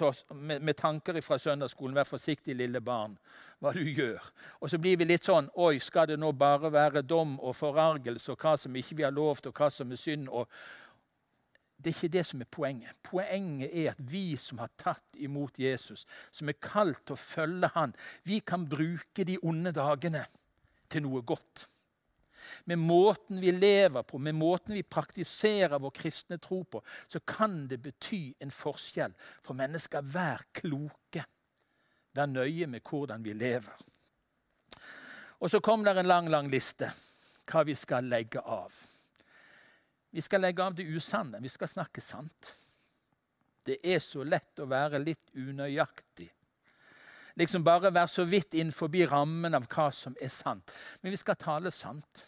med, 0.62 0.74
tanker 0.78 1.22
fra 1.22 1.38
søndagsskolen. 1.38 1.96
Vær 1.96 2.04
forsiktig, 2.04 2.56
lille 2.56 2.82
barn, 2.82 3.18
hva 3.60 3.72
du 3.74 3.82
gjør. 3.82 4.22
Og 4.62 4.70
så 4.70 4.78
blir 4.78 4.98
vi 4.98 5.08
litt 5.10 5.26
sånn 5.26 5.50
Oi, 5.56 5.80
skal 5.80 6.08
det 6.12 6.20
nå 6.20 6.32
bare 6.32 6.70
være 6.72 7.02
dom 7.02 7.40
og 7.40 7.56
forargelse 7.56 8.32
og 8.32 8.38
hva 8.38 8.54
som 8.58 8.76
ikke 8.76 9.00
vi 9.00 9.08
har 9.08 9.16
lovt, 9.16 9.50
og 9.50 9.58
hva 9.58 9.72
som 9.74 9.92
er 9.92 9.98
synd? 9.98 10.30
Og 10.30 10.46
det 11.80 11.94
er 11.94 11.96
ikke 11.96 12.12
det 12.18 12.26
som 12.28 12.44
er 12.44 12.52
poenget. 12.52 13.00
Poenget 13.08 13.72
er 13.72 13.94
at 13.94 14.02
vi 14.12 14.36
som 14.38 14.60
har 14.60 14.72
tatt 14.78 15.16
imot 15.16 15.60
Jesus, 15.60 16.06
som 16.36 16.52
er 16.52 16.60
kalt 16.60 17.06
til 17.06 17.16
å 17.16 17.22
følge 17.24 17.72
han, 17.76 17.96
vi 18.28 18.42
kan 18.44 18.68
bruke 18.70 19.24
de 19.26 19.40
onde 19.42 19.72
dagene 19.76 20.26
til 20.92 21.08
noe 21.08 21.24
godt 21.24 21.70
med 22.66 22.80
måten 22.80 23.40
vi 23.42 23.52
lever 23.52 24.04
på, 24.04 24.18
med 24.18 24.36
måten 24.36 24.76
vi 24.76 24.84
praktiserer 24.84 25.80
vår 25.80 25.92
kristne 25.96 26.38
tro 26.38 26.64
på, 26.64 26.82
så 27.08 27.20
kan 27.20 27.66
det 27.68 27.82
bety 27.84 28.22
en 28.40 28.52
forskjell 28.54 29.16
for 29.44 29.58
mennesker. 29.58 30.06
Vær 30.06 30.46
kloke. 30.56 31.26
Vær 32.16 32.30
nøye 32.30 32.68
med 32.68 32.84
hvordan 32.86 33.24
vi 33.26 33.36
lever. 33.38 33.86
Og 35.40 35.52
så 35.52 35.62
kom 35.64 35.84
det 35.84 35.96
en 35.98 36.10
lang, 36.10 36.30
lang 36.30 36.50
liste 36.52 36.92
hva 37.50 37.64
vi 37.66 37.76
skal 37.78 38.10
legge 38.10 38.42
av. 38.44 38.74
Vi 40.12 40.22
skal 40.22 40.42
legge 40.42 40.64
av 40.64 40.76
det 40.76 40.84
usanne. 40.84 41.40
Vi 41.42 41.50
skal 41.50 41.70
snakke 41.70 42.02
sant. 42.02 42.54
Det 43.66 43.78
er 43.84 44.00
så 44.02 44.24
lett 44.26 44.60
å 44.60 44.68
være 44.70 45.02
litt 45.04 45.34
unøyaktig. 45.38 46.30
Liksom 47.40 47.64
bare 47.64 47.94
være 47.94 48.12
så 48.12 48.26
vidt 48.28 48.58
innenfor 48.58 48.90
rammen 49.08 49.56
av 49.56 49.68
hva 49.70 49.92
som 49.92 50.16
er 50.20 50.32
sant. 50.34 50.74
Men 51.02 51.14
vi 51.14 51.18
skal 51.18 51.38
tale 51.40 51.72
sant. 51.72 52.24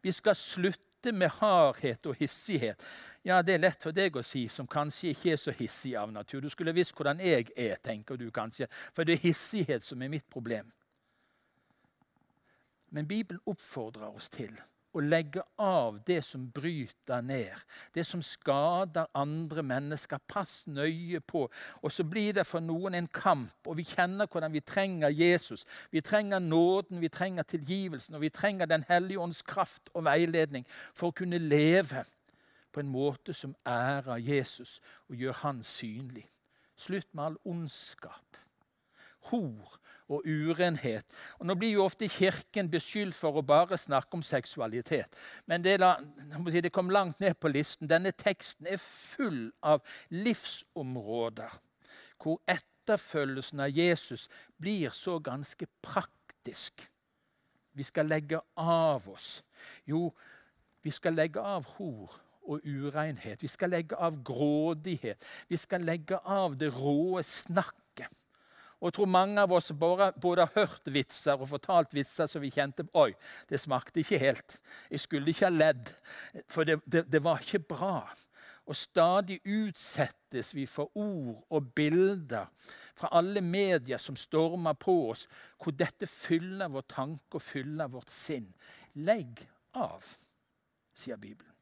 Vi 0.00 0.12
skal 0.12 0.36
slutte 0.36 1.12
med 1.12 1.30
hardhet 1.40 2.06
og 2.06 2.16
hissighet. 2.20 2.84
Ja, 3.24 3.42
det 3.42 3.54
er 3.54 3.64
lett 3.64 3.82
for 3.82 3.92
deg 3.92 4.16
å 4.16 4.22
si, 4.22 4.46
som 4.48 4.68
kanskje 4.68 5.10
ikke 5.10 5.32
er 5.32 5.40
så 5.40 5.52
hissig 5.56 5.94
av 5.96 6.12
natur. 6.12 6.40
Du 6.40 6.50
skulle 6.52 6.76
visst 6.76 6.94
hvordan 6.96 7.20
jeg 7.24 7.50
er, 7.56 7.76
tenker 7.82 8.16
du 8.16 8.30
kanskje. 8.30 8.68
For 8.94 9.04
det 9.04 9.18
er 9.18 9.24
hissighet 9.28 9.84
som 9.84 10.02
er 10.02 10.12
mitt 10.12 10.28
problem. 10.30 10.70
Men 12.90 13.08
Bibelen 13.08 13.42
oppfordrer 13.46 14.08
oss 14.08 14.28
til 14.32 14.54
å 14.92 15.02
legge 15.04 15.42
av 15.60 16.00
det 16.06 16.18
som 16.26 16.48
bryter 16.50 17.22
ned, 17.22 17.62
det 17.94 18.04
som 18.06 18.22
skader 18.24 19.10
andre 19.14 19.62
mennesker. 19.62 20.18
Pass 20.28 20.64
nøye 20.66 21.20
på. 21.20 21.46
Og 21.82 21.92
så 21.92 22.04
blir 22.04 22.34
det 22.36 22.46
for 22.48 22.64
noen 22.64 22.98
en 22.98 23.10
kamp, 23.14 23.54
og 23.66 23.78
vi 23.78 23.86
kjenner 23.86 24.30
hvordan 24.30 24.52
vi 24.54 24.64
trenger 24.64 25.14
Jesus. 25.14 25.64
Vi 25.90 26.02
trenger 26.02 26.42
nåden, 26.42 27.00
vi 27.00 27.08
trenger 27.08 27.42
tilgivelsen, 27.42 28.14
og 28.14 28.26
vi 28.26 28.32
trenger 28.34 28.66
Den 28.70 28.84
hellige 28.88 29.20
ånds 29.20 29.42
kraft 29.42 29.90
og 29.94 30.04
veiledning 30.04 30.66
for 30.68 31.10
å 31.10 31.16
kunne 31.16 31.38
leve 31.38 32.04
på 32.70 32.80
en 32.80 32.90
måte 32.90 33.34
som 33.34 33.56
ærer 33.66 34.20
Jesus 34.22 34.78
og 35.08 35.16
gjør 35.16 35.42
Han 35.42 35.62
synlig. 35.66 36.26
Slutt 36.76 37.08
med 37.14 37.24
all 37.24 37.36
ondskap 37.44 38.39
hor 39.30 39.78
og 40.10 40.26
urenhet. 40.26 41.06
Og 41.38 41.46
Nå 41.46 41.56
blir 41.58 41.74
jo 41.76 41.86
ofte 41.86 42.08
Kirken 42.10 42.70
beskyldt 42.70 43.16
for 43.16 43.38
å 43.38 43.46
bare 43.46 43.78
snakke 43.78 44.18
om 44.18 44.24
seksualitet. 44.26 45.16
Men 45.46 45.64
det, 45.64 45.78
la, 45.82 45.94
si, 46.50 46.62
det 46.62 46.72
kom 46.74 46.90
langt 46.92 47.20
ned 47.22 47.38
på 47.40 47.52
listen. 47.52 47.88
Denne 47.90 48.12
teksten 48.12 48.68
er 48.70 48.80
full 48.82 49.48
av 49.62 49.84
livsområder 50.10 51.58
hvor 52.20 52.40
etterfølgelsen 52.50 53.62
av 53.64 53.72
Jesus 53.72 54.26
blir 54.60 54.92
så 54.94 55.18
ganske 55.24 55.66
praktisk. 55.82 56.84
Vi 57.72 57.86
skal 57.86 58.10
legge 58.10 58.40
av 58.60 59.06
oss. 59.08 59.38
Jo, 59.88 60.10
vi 60.84 60.92
skal 60.92 61.16
legge 61.16 61.40
av 61.40 61.64
hor 61.76 62.12
og 62.50 62.64
urenhet. 62.64 63.42
Vi 63.42 63.48
skal 63.48 63.72
legge 63.72 63.96
av 63.96 64.18
grådighet. 64.24 65.24
Vi 65.48 65.56
skal 65.60 65.84
legge 65.86 66.18
av 66.24 66.56
det 66.60 66.72
råe 66.74 67.22
snakk 67.26 67.76
og 68.80 68.88
jeg 68.88 68.96
tror 68.96 69.10
mange 69.12 69.42
av 69.42 69.52
oss 69.52 69.68
både, 69.76 70.08
både, 70.16 70.46
har 70.46 70.64
hørt 70.64 70.88
vitser 70.88 71.36
og 71.36 71.50
fortalt 71.50 71.92
vitser 71.92 72.28
som 72.30 72.40
vi 72.40 72.48
kjente 72.54 72.86
Oi, 72.96 73.10
det 73.50 73.60
smakte 73.60 74.00
ikke 74.00 74.20
helt. 74.22 74.56
Jeg 74.88 75.02
skulle 75.04 75.28
ikke 75.30 75.50
ha 75.50 75.52
ledd, 75.52 75.92
for 76.48 76.64
det, 76.64 76.78
det, 76.88 77.04
det 77.12 77.20
var 77.24 77.44
ikke 77.44 77.60
bra. 77.74 77.98
Og 78.70 78.76
stadig 78.78 79.40
utsettes 79.44 80.54
vi 80.54 80.64
for 80.70 80.96
ord 80.96 81.42
og 81.50 81.70
bilder 81.76 82.48
fra 82.96 83.10
alle 83.20 83.42
medier 83.44 84.00
som 84.00 84.16
stormer 84.16 84.78
på 84.80 84.96
oss, 85.10 85.26
hvor 85.60 85.76
dette 85.76 86.08
fyller 86.08 86.72
vår 86.72 86.86
tanke 86.88 87.36
og 87.36 87.44
fyller 87.44 87.90
vårt 87.92 88.12
sinn. 88.14 88.48
Legg 89.04 89.44
av, 89.76 90.06
sier 90.96 91.20
Bibelen. 91.20 91.52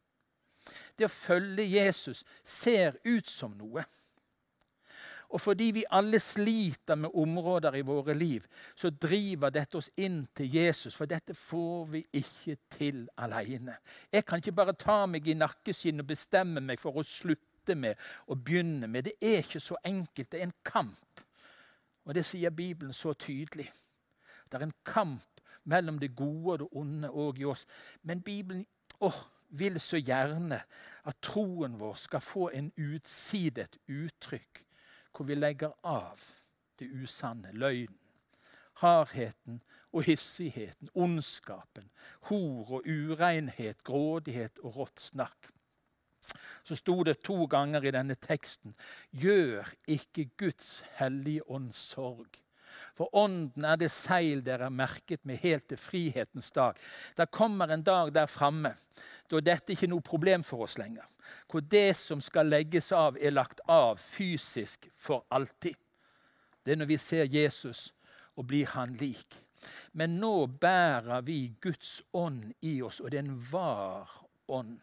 Det 0.95 1.09
å 1.09 1.13
følge 1.13 1.65
Jesus 1.65 2.23
ser 2.45 2.99
ut 3.07 3.27
som 3.31 3.55
noe. 3.59 3.87
Og 5.29 5.41
fordi 5.41 5.71
vi 5.77 5.85
alle 5.91 6.19
sliter 6.21 6.97
med 6.97 7.11
områder 7.15 7.75
i 7.77 7.85
våre 7.85 8.15
liv, 8.15 8.45
så 8.77 8.91
driver 8.91 9.53
dette 9.53 9.77
oss 9.77 9.91
inn 10.01 10.23
til 10.35 10.55
Jesus. 10.55 10.95
For 10.97 11.09
dette 11.11 11.35
får 11.37 11.85
vi 11.93 12.03
ikke 12.17 12.57
til 12.73 13.03
alene. 13.21 13.77
Jeg 14.13 14.25
kan 14.25 14.41
ikke 14.41 14.57
bare 14.57 14.73
ta 14.73 15.03
meg 15.07 15.29
i 15.29 15.37
nakkeskinnet 15.37 16.07
og 16.07 16.09
bestemme 16.09 16.63
meg 16.65 16.81
for 16.81 16.97
å 16.97 17.05
slutte 17.05 17.77
med 17.77 18.01
og 18.27 18.41
begynne 18.41 18.89
med. 18.89 19.05
Det 19.05 19.19
er 19.21 19.43
ikke 19.43 19.61
så 19.61 19.77
enkelt. 19.85 20.31
Det 20.33 20.41
er 20.41 20.49
en 20.49 20.61
kamp. 20.65 21.25
Og 22.09 22.17
det 22.17 22.25
sier 22.25 22.55
Bibelen 22.57 22.97
så 22.97 23.13
tydelig. 23.13 23.69
Det 24.49 24.57
er 24.57 24.65
en 24.65 24.79
kamp 24.89 25.43
mellom 25.69 25.99
det 26.01 26.15
gode 26.17 26.55
og 26.55 26.63
det 26.63 26.69
onde 26.73 27.11
òg 27.13 27.43
i 27.43 27.45
oss. 27.45 27.67
Men 28.01 28.25
Bibelen 28.25 28.65
åh, 29.05 29.21
vil 29.49 29.77
så 29.81 30.01
gjerne 30.01 30.63
at 31.05 31.21
troen 31.21 31.77
vår 31.81 32.01
skal 32.01 32.25
få 32.25 32.49
en 32.57 32.73
utside, 32.81 33.69
et 33.69 33.77
uttrykk 33.93 34.65
hvor 35.13 35.27
vi 35.29 35.35
legger 35.35 35.75
av 35.83 36.23
det 36.79 36.89
usanne, 36.95 37.53
løgnen, 37.53 37.97
hardheten 38.79 39.61
og 39.93 40.05
hissigheten, 40.07 40.91
ondskapen, 40.95 41.89
hor 42.29 42.79
og 42.79 42.87
urenhet, 42.87 43.83
grådighet 43.87 44.61
og 44.63 44.77
rått 44.83 45.03
snakk. 45.03 45.51
Så 46.65 46.77
sto 46.77 47.01
det 47.09 47.23
to 47.25 47.47
ganger 47.49 47.87
i 47.89 47.93
denne 47.95 48.15
teksten 48.21 48.75
Gjør 49.17 49.71
ikke 49.89 50.29
Guds 50.37 50.83
hellige 50.99 51.47
ånds 51.51 51.81
sorg. 51.95 52.37
For 52.97 53.11
ånden 53.17 53.65
er 53.65 53.79
det 53.81 53.91
seil 53.93 54.43
dere 54.45 54.69
har 54.69 54.75
merket 54.75 55.25
med 55.29 55.41
helt 55.43 55.69
til 55.71 55.81
frihetens 55.81 56.51
dag. 56.55 56.79
Det 57.17 57.31
kommer 57.35 57.71
en 57.73 57.85
dag 57.87 58.13
der 58.15 58.31
framme 58.31 58.75
da 59.31 59.43
dette 59.45 59.75
ikke 59.75 59.87
er 59.89 59.93
noe 59.93 60.05
problem 60.05 60.45
for 60.47 60.67
oss 60.67 60.79
lenger. 60.81 61.05
Hvor 61.49 61.61
det 61.61 61.97
som 61.99 62.23
skal 62.25 62.49
legges 62.49 62.93
av, 62.97 63.19
er 63.21 63.35
lagt 63.35 63.61
av 63.69 64.01
fysisk 64.01 64.89
for 64.97 65.27
alltid. 65.29 65.77
Det 66.65 66.75
er 66.75 66.81
når 66.81 66.91
vi 66.91 67.01
ser 67.01 67.29
Jesus 67.33 67.89
og 68.39 68.47
blir 68.51 68.71
han 68.75 68.95
lik. 69.01 69.37
Men 69.93 70.19
nå 70.21 70.47
bærer 70.61 71.25
vi 71.27 71.41
Guds 71.61 71.99
ånd 72.15 72.53
i 72.63 72.79
oss, 72.83 73.01
og 73.01 73.11
det 73.11 73.19
er 73.19 73.27
en 73.27 73.41
var 73.51 74.13
ånd. 74.47 74.79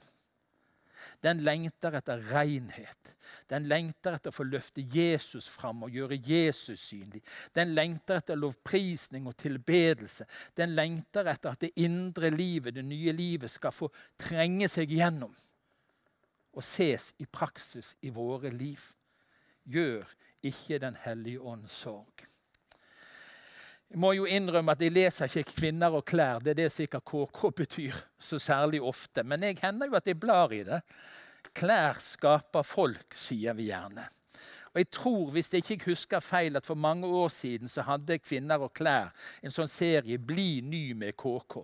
Den 1.23 1.43
lengter 1.45 1.95
etter 1.97 2.21
renhet. 2.31 3.15
Den 3.49 3.67
lengter 3.69 4.17
etter 4.17 4.33
å 4.33 4.35
få 4.35 4.45
løfte 4.47 4.81
Jesus 4.81 5.47
fram 5.51 5.83
og 5.87 5.95
gjøre 5.95 6.19
Jesus 6.21 6.83
synlig. 6.89 7.23
Den 7.55 7.73
lengter 7.77 8.21
etter 8.21 8.39
lovprisning 8.39 9.27
og 9.29 9.37
tilbedelse. 9.41 10.27
Den 10.57 10.75
lengter 10.77 11.27
etter 11.31 11.55
at 11.55 11.65
det 11.65 11.73
indre 11.81 12.29
livet, 12.33 12.75
det 12.75 12.85
nye 12.85 13.13
livet, 13.15 13.51
skal 13.51 13.75
få 13.75 13.91
trenge 14.19 14.69
seg 14.71 14.93
gjennom 14.95 15.33
og 16.55 16.63
ses 16.63 17.11
i 17.19 17.27
praksis 17.27 17.95
i 18.07 18.11
våre 18.15 18.49
liv. 18.53 18.79
Gjør 19.65 20.07
ikke 20.45 20.79
Den 20.79 20.95
hellige 21.01 21.41
ånd 21.41 21.67
sorg. 21.67 22.23
Jeg 23.95 24.01
må 24.03 24.09
jo 24.11 24.25
innrømme 24.27 24.73
at 24.75 24.81
jeg 24.83 24.91
leser 24.91 25.29
ikke 25.39 25.53
'Kvinner 25.55 25.93
og 25.95 26.03
klær'. 26.03 26.41
Det 26.43 26.51
er 26.51 26.57
det 26.57 26.71
sikkert 26.71 27.05
KK 27.07 27.51
betyr 27.55 27.93
så 28.19 28.35
særlig 28.35 28.81
ofte. 28.83 29.23
Men 29.23 29.43
jeg 29.43 29.55
hender 29.61 29.87
jo 29.87 29.95
at 29.95 30.07
jeg 30.07 30.19
blar 30.19 30.51
i 30.51 30.63
det. 30.67 30.81
Klær 31.55 31.95
skaper 31.95 32.67
folk, 32.67 33.15
sier 33.15 33.55
vi 33.55 33.69
gjerne. 33.69 34.03
Og 34.73 34.81
jeg 34.83 34.89
tror, 34.91 35.31
Hvis 35.31 35.53
jeg 35.53 35.71
ikke 35.71 35.85
husker 35.85 36.19
feil, 36.19 36.57
at 36.57 36.65
for 36.65 36.75
mange 36.75 37.07
år 37.07 37.29
siden 37.29 37.67
så 37.67 37.81
hadde 37.81 38.19
Kvinner 38.19 38.59
og 38.59 38.73
klær 38.73 39.13
en 39.41 39.51
sånn 39.51 39.71
serie 39.71 40.17
'Bli 40.17 40.59
ny 40.61 40.91
med 40.93 41.15
KK'. 41.15 41.63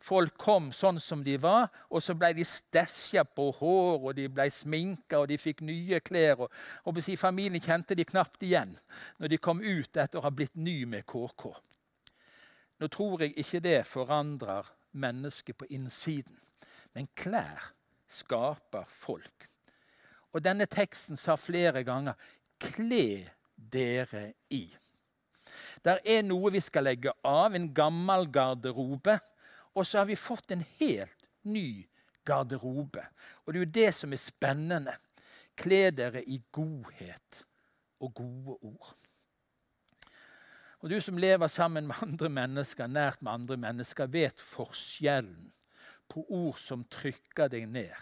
Folk 0.00 0.36
kom 0.40 0.70
sånn 0.74 1.00
som 1.02 1.24
de 1.24 1.36
var, 1.40 1.68
og 1.90 2.02
så 2.02 2.14
ble 2.18 2.32
de 2.36 2.46
stæsja 2.46 3.24
på 3.24 3.50
hår, 3.58 4.06
og 4.08 4.14
de 4.18 4.28
ble 4.32 4.46
sminka, 4.52 5.20
og 5.20 5.28
de 5.30 5.38
fikk 5.40 5.64
nye 5.66 6.00
klær. 6.04 6.46
Og, 6.46 6.54
og 6.84 7.00
si, 7.04 7.16
Familien 7.20 7.62
kjente 7.62 7.96
de 7.98 8.06
knapt 8.08 8.42
igjen 8.46 8.76
når 9.18 9.34
de 9.34 9.42
kom 9.42 9.62
ut 9.62 9.96
etter 9.96 10.20
å 10.20 10.24
ha 10.24 10.32
blitt 10.34 10.56
ny 10.56 10.82
med 10.88 11.06
KK. 11.08 11.50
Nå 12.80 12.88
tror 12.88 13.24
jeg 13.24 13.36
ikke 13.36 13.60
det 13.60 13.80
forandrer 13.84 14.70
mennesket 14.96 15.58
på 15.60 15.68
innsiden, 15.76 16.36
men 16.96 17.10
klær 17.14 17.72
skaper 18.10 18.88
folk. 18.88 19.46
Og 20.32 20.42
denne 20.44 20.66
teksten 20.70 21.18
sa 21.18 21.36
flere 21.36 21.82
ganger 21.84 22.14
'kle 22.60 23.30
dere 23.56 24.32
i'. 24.50 24.70
Der 25.84 25.98
er 26.04 26.22
noe 26.22 26.52
vi 26.52 26.60
skal 26.60 26.84
legge 26.84 27.12
av, 27.24 27.54
en 27.54 27.70
gammel 27.74 28.26
garderobe. 28.32 29.18
Og 29.74 29.86
så 29.86 30.00
har 30.00 30.08
vi 30.08 30.18
fått 30.18 30.50
en 30.50 30.64
helt 30.78 31.28
ny 31.46 31.86
garderobe. 32.26 33.04
Og 33.44 33.52
det 33.52 33.60
er 33.60 33.64
jo 33.64 33.76
det 33.78 33.92
som 33.96 34.12
er 34.12 34.22
spennende. 34.22 34.96
Kle 35.60 35.90
dere 35.94 36.22
i 36.24 36.40
godhet 36.52 37.44
og 38.00 38.14
gode 38.16 38.56
ord. 38.72 38.92
Og 40.80 40.88
du 40.88 40.96
som 41.04 41.18
lever 41.20 41.50
sammen 41.52 41.90
med 41.90 42.02
andre 42.02 42.30
mennesker, 42.32 42.88
nært 42.88 43.20
med 43.20 43.32
andre 43.32 43.58
mennesker, 43.60 44.08
vet 44.08 44.40
forskjellen 44.40 45.50
på 46.10 46.24
ord 46.32 46.56
som 46.58 46.86
trykker 46.90 47.50
deg 47.52 47.68
ned, 47.70 47.92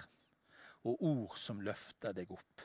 og 0.87 1.03
ord 1.05 1.35
som 1.37 1.59
løfter 1.61 2.15
deg 2.17 2.31
opp. 2.33 2.63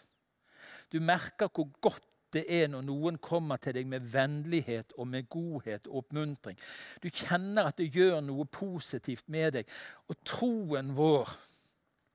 Du 0.93 1.01
merker 1.01 1.49
hvor 1.49 1.71
godt 1.81 2.05
det 2.33 2.43
er 2.49 2.69
når 2.71 2.85
noen 2.87 3.17
kommer 3.23 3.61
til 3.61 3.75
deg 3.77 3.89
med 3.89 4.05
vennlighet 4.13 4.95
og 4.97 5.07
med 5.09 5.29
godhet 5.31 5.87
og 5.89 6.03
oppmuntring. 6.03 6.57
Du 7.03 7.09
kjenner 7.09 7.69
at 7.69 7.79
det 7.79 7.91
gjør 7.93 8.21
noe 8.25 8.45
positivt 8.49 9.29
med 9.33 9.59
deg. 9.59 9.75
Og 10.09 10.19
troen 10.27 10.93
vår, 10.97 11.31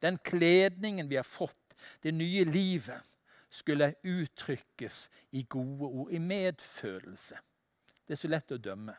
den 0.03 0.19
kledningen 0.23 1.11
vi 1.11 1.19
har 1.21 1.27
fått, 1.27 1.77
det 2.03 2.15
nye 2.15 2.45
livet, 2.49 3.15
skulle 3.51 3.95
uttrykkes 4.05 5.09
i 5.39 5.47
gode 5.49 5.89
ord, 5.89 6.11
i 6.13 6.19
medfølelse. 6.21 7.39
Det 8.05 8.17
er 8.17 8.21
så 8.21 8.29
lett 8.29 8.53
å 8.53 8.61
dømme. 8.61 8.95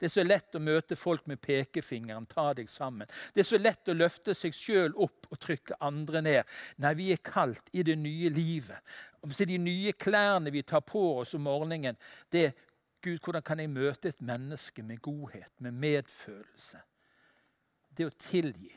Det 0.00 0.08
er 0.08 0.12
så 0.14 0.22
lett 0.24 0.56
å 0.56 0.62
møte 0.64 0.96
folk 0.96 1.26
med 1.28 1.42
pekefingeren. 1.44 2.24
Ta 2.30 2.46
deg 2.56 2.70
sammen. 2.72 3.08
Det 3.34 3.42
er 3.42 3.48
så 3.50 3.60
lett 3.60 3.90
å 3.92 3.96
løfte 3.96 4.32
seg 4.36 4.56
sjøl 4.56 4.96
opp 4.96 5.28
og 5.28 5.40
trykke 5.44 5.76
andre 5.84 6.22
ned. 6.24 6.56
Nei, 6.80 6.94
vi 6.96 7.10
er 7.12 7.20
kalt 7.20 7.68
i 7.76 7.84
det 7.84 7.98
nye 8.00 8.32
livet. 8.32 8.80
Så 9.28 9.44
de 9.44 9.60
nye 9.60 9.92
klærne 9.92 10.52
vi 10.54 10.64
tar 10.64 10.80
på 10.88 11.04
oss 11.20 11.36
om 11.36 11.44
morgenen, 11.44 12.00
det 12.32 12.46
er 12.48 12.56
Gud, 13.00 13.18
hvordan 13.24 13.44
kan 13.44 13.60
jeg 13.60 13.72
møte 13.72 14.10
et 14.10 14.20
menneske 14.24 14.82
med 14.84 15.00
godhet, 15.00 15.52
med 15.64 15.76
medfølelse? 15.80 16.80
Det 17.96 18.08
å 18.08 18.16
tilgi. 18.20 18.72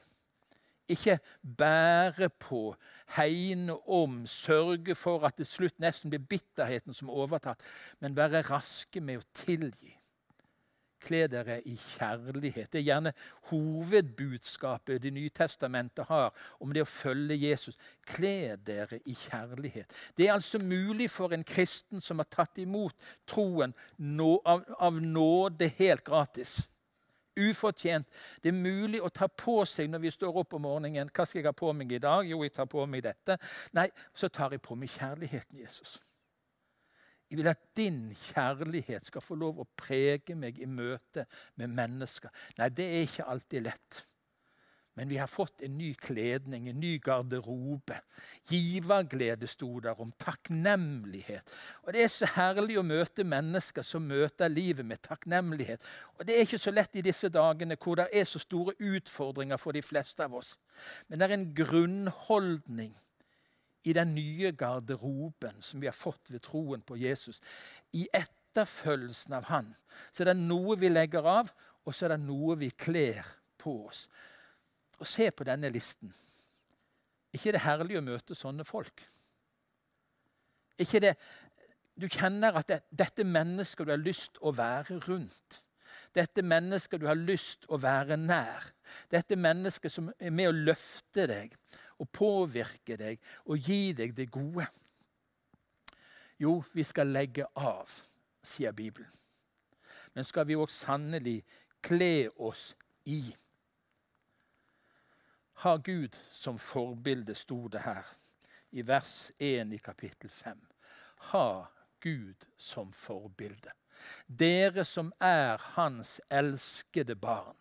Ikke 0.91 1.17
bære 1.41 2.29
på, 2.39 2.73
hegne 3.15 3.75
om, 3.87 4.21
sørge 4.27 4.95
for 4.99 5.23
at 5.27 5.37
til 5.39 5.47
slutt 5.47 5.79
nesten 5.83 6.11
blir 6.11 6.23
bitterheten 6.23 6.95
som 6.95 7.11
overtatt, 7.11 7.63
men 8.03 8.15
være 8.15 8.43
raske 8.49 9.03
med 9.03 9.21
å 9.21 9.27
tilgi. 9.43 9.93
Kle 11.03 11.25
dere 11.31 11.59
i 11.67 11.75
kjærlighet. 11.77 12.71
Det 12.71 12.79
er 12.79 12.87
gjerne 12.87 13.13
hovedbudskapet 13.51 15.01
Det 15.03 15.11
nye 15.13 15.29
testamentet 15.29 16.07
har 16.07 16.31
om 16.63 16.73
det 16.73 16.83
å 16.83 16.89
følge 16.89 17.37
Jesus. 17.37 17.77
Kle 18.07 18.55
dere 18.65 19.01
i 19.05 19.15
kjærlighet. 19.17 19.91
Det 20.17 20.27
er 20.27 20.35
altså 20.35 20.59
mulig 20.59 21.09
for 21.11 21.33
en 21.33 21.43
kristen 21.43 22.01
som 22.01 22.21
har 22.21 22.29
tatt 22.31 22.61
imot 22.63 22.95
troen 23.27 23.73
av, 24.45 25.01
nåde 25.01 25.71
helt 25.79 26.05
gratis. 26.07 26.61
Ufortjent. 27.33 28.07
Det 28.43 28.51
er 28.51 28.57
mulig 28.57 29.01
å 29.01 29.09
ta 29.09 29.27
på 29.27 29.63
seg 29.65 29.89
når 29.89 30.03
vi 30.05 30.13
står 30.13 30.39
opp 30.43 30.53
om 30.53 30.67
morgenen. 30.67 31.09
Hva 31.09 31.25
skal 31.25 31.41
jeg 31.41 31.49
ha 31.49 31.55
på 31.57 31.73
meg 31.73 31.91
i 31.91 32.01
dag? 32.01 32.27
Jo, 32.29 32.43
jeg 32.45 32.53
tar 32.53 32.69
på 32.69 32.85
meg 32.85 33.03
dette. 33.05 33.39
Nei, 33.73 33.89
så 34.13 34.29
tar 34.29 34.53
jeg 34.53 34.61
på 34.61 34.77
meg 34.77 34.93
kjærligheten, 34.93 35.63
Jesus. 35.65 35.97
Jeg 37.33 37.39
vil 37.39 37.47
at 37.49 37.61
din 37.73 38.01
kjærlighet 38.13 39.07
skal 39.09 39.23
få 39.25 39.33
lov 39.41 39.63
å 39.63 39.69
prege 39.73 40.35
meg 40.37 40.59
i 40.61 40.67
møte 40.69 41.23
med 41.57 41.71
mennesker. 41.73 42.29
Nei, 42.59 42.67
det 42.69 42.85
er 42.85 43.05
ikke 43.07 43.25
alltid 43.25 43.63
lett. 43.65 44.01
Men 44.93 45.09
vi 45.09 45.17
har 45.17 45.25
fått 45.25 45.63
en 45.65 45.73
ny 45.73 45.87
kledning, 45.97 46.67
en 46.69 46.77
ny 46.77 46.91
garderobe. 47.01 47.95
Giverglede 48.51 49.49
sto 49.49 49.79
der 49.81 49.97
om 49.97 50.11
takknemlighet. 50.21 51.49
Og 51.87 51.97
Det 51.97 52.03
er 52.03 52.11
så 52.13 52.29
herlig 52.35 52.77
å 52.77 52.85
møte 52.85 53.25
mennesker 53.25 53.81
som 53.81 54.05
møter 54.05 54.53
livet 54.53 54.85
med 54.85 55.01
takknemlighet. 55.01 55.81
Og 56.19 56.27
Det 56.27 56.35
er 56.37 56.45
ikke 56.45 56.61
så 56.61 56.75
lett 56.75 57.01
i 57.01 57.05
disse 57.09 57.33
dagene 57.33 57.79
hvor 57.81 57.97
det 57.97 58.11
er 58.13 58.29
så 58.29 58.43
store 58.45 58.77
utfordringer 58.77 59.57
for 59.57 59.73
de 59.73 59.81
fleste 59.81 60.21
av 60.21 60.37
oss. 60.37 60.53
Men 61.09 61.17
det 61.17 61.31
er 61.31 61.35
en 61.39 61.49
grunnholdning 61.57 62.93
i 63.83 63.93
den 63.93 64.13
nye 64.15 64.51
garderoben 64.51 65.61
som 65.61 65.81
vi 65.81 65.89
har 65.89 65.95
fått 65.95 66.31
ved 66.31 66.43
troen 66.45 66.81
på 66.81 66.97
Jesus. 66.97 67.41
I 67.93 68.07
etterfølgelsen 68.13 69.33
av 69.33 69.49
Han 69.51 69.73
så 70.11 70.23
er 70.23 70.31
det 70.31 70.39
noe 70.39 70.77
vi 70.79 70.91
legger 70.91 71.27
av, 71.27 71.51
og 71.83 71.95
så 71.95 72.07
er 72.07 72.15
det 72.15 72.23
noe 72.25 72.55
vi 72.59 72.71
kler 72.71 73.25
på 73.59 73.75
oss. 73.87 74.07
Og 74.99 75.07
Se 75.07 75.31
på 75.31 75.43
denne 75.43 75.69
listen. 75.69 76.13
ikke 77.33 77.49
er 77.49 77.57
det 77.57 77.65
herlig 77.65 77.97
å 77.97 78.05
møte 78.05 78.35
sånne 78.35 78.63
folk? 78.63 79.03
ikke 80.77 80.99
det, 80.99 81.15
Du 82.01 82.07
kjenner 82.07 82.55
at 82.57 82.67
det, 82.67 82.79
dette 82.89 83.23
mennesket 83.23 83.85
du 83.85 83.91
har 83.91 84.01
lyst 84.01 84.39
å 84.41 84.51
være 84.51 84.97
rundt. 85.07 85.62
Dette 86.15 86.43
mennesket 86.45 87.01
du 87.01 87.07
har 87.09 87.19
lyst 87.19 87.67
å 87.69 87.79
være 87.81 88.17
nær. 88.19 88.65
Dette 89.11 89.37
mennesket 89.39 89.91
som 89.91 90.09
er 90.19 90.33
med 90.33 90.51
å 90.51 90.55
løfte 90.71 91.27
deg 91.29 91.55
og 92.01 92.09
påvirke 92.13 92.97
deg 92.99 93.21
og 93.45 93.69
gi 93.69 93.93
deg 93.97 94.15
det 94.17 94.29
gode? 94.33 94.67
Jo, 96.41 96.57
vi 96.73 96.83
skal 96.83 97.13
legge 97.13 97.45
av, 97.55 97.89
sier 98.43 98.73
Bibelen. 98.75 99.11
Men 100.13 100.25
skal 100.27 100.47
vi 100.49 100.57
òg 100.59 100.71
sannelig 100.73 101.39
kle 101.83 102.29
oss 102.41 102.71
i? 103.09 103.21
Ha 105.63 105.77
Gud 105.77 106.17
som 106.31 106.57
forbilde, 106.59 107.35
sto 107.37 107.67
det 107.71 107.85
her 107.85 108.09
i 108.73 108.81
vers 108.81 109.31
1 109.37 109.73
i 109.73 109.79
kapittel 109.79 110.29
5. 110.29 110.59
Ha 111.31 111.67
Gud 112.01 112.45
som 112.57 112.91
forbilde. 112.91 113.71
Dere 114.27 114.85
som 114.85 115.13
er 115.21 115.57
Hans 115.75 116.19
elskede 116.31 117.15
barn. 117.15 117.57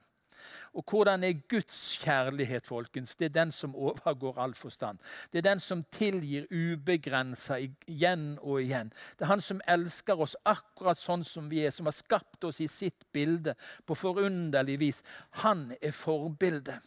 Og 0.73 0.85
hvordan 0.89 1.25
er 1.25 1.41
Guds 1.49 1.99
kjærlighet, 2.01 2.67
folkens? 2.67 3.17
Det 3.17 3.25
er 3.25 3.35
den 3.35 3.53
som 3.53 3.75
overgår 3.77 4.39
all 4.41 4.55
forstand. 4.55 4.99
Det 5.33 5.39
er 5.39 5.51
den 5.51 5.61
som 5.61 5.85
tilgir 5.93 6.47
ubegrensa 6.51 7.59
igjen 7.61 8.39
og 8.41 8.63
igjen. 8.63 8.93
Det 9.19 9.27
er 9.27 9.33
han 9.35 9.45
som 9.45 9.61
elsker 9.69 10.21
oss 10.21 10.37
akkurat 10.49 10.99
sånn 10.99 11.25
som 11.29 11.51
vi 11.51 11.65
er, 11.67 11.71
som 11.71 11.87
har 11.87 11.97
skapt 11.97 12.45
oss 12.49 12.63
i 12.65 12.71
sitt 12.73 13.05
bilde 13.13 13.55
på 13.87 13.97
forunderlig 13.99 14.79
vis. 14.81 15.03
Han 15.45 15.71
er 15.81 15.93
forbildet 15.93 16.81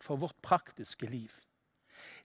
for 0.00 0.22
vårt 0.22 0.38
praktiske 0.42 1.10
liv. 1.10 1.32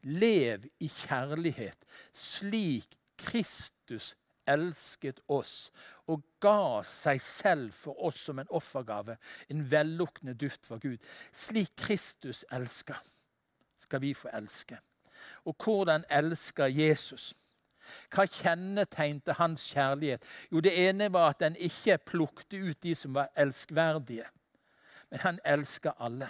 Lev 0.03 0.67
i 0.79 0.89
kjærlighet 0.91 1.85
slik 2.13 2.97
Kristus 3.21 4.15
elsket 4.49 5.19
oss 5.27 5.71
og 6.09 6.23
ga 6.41 6.81
seg 6.87 7.21
selv 7.21 7.73
for 7.75 7.99
oss 8.07 8.21
som 8.27 8.39
en 8.39 8.49
offergave, 8.49 9.17
en 9.49 9.65
velluktende 9.71 10.33
duft 10.33 10.65
for 10.65 10.81
Gud. 10.81 10.97
Slik 11.31 11.75
Kristus 11.77 12.45
elsker, 12.51 12.97
skal 13.79 14.01
vi 14.01 14.13
få 14.13 14.31
elske. 14.33 14.79
Og 15.45 15.55
hvordan 15.63 16.05
elsker 16.09 16.71
Jesus? 16.71 17.31
Hva 18.13 18.27
kjennetegnte 18.29 19.33
hans 19.39 19.65
kjærlighet? 19.73 20.25
Jo, 20.51 20.59
Det 20.59 20.73
ene 20.89 21.13
var 21.13 21.29
at 21.29 21.39
den 21.39 21.55
ikke 21.55 21.97
plukte 21.97 22.57
ut 22.57 22.83
de 22.83 22.95
som 22.95 23.13
var 23.13 23.31
elskverdige, 23.35 24.25
men 25.09 25.19
han 25.19 25.39
elsker 25.45 25.91
alle. 25.99 26.29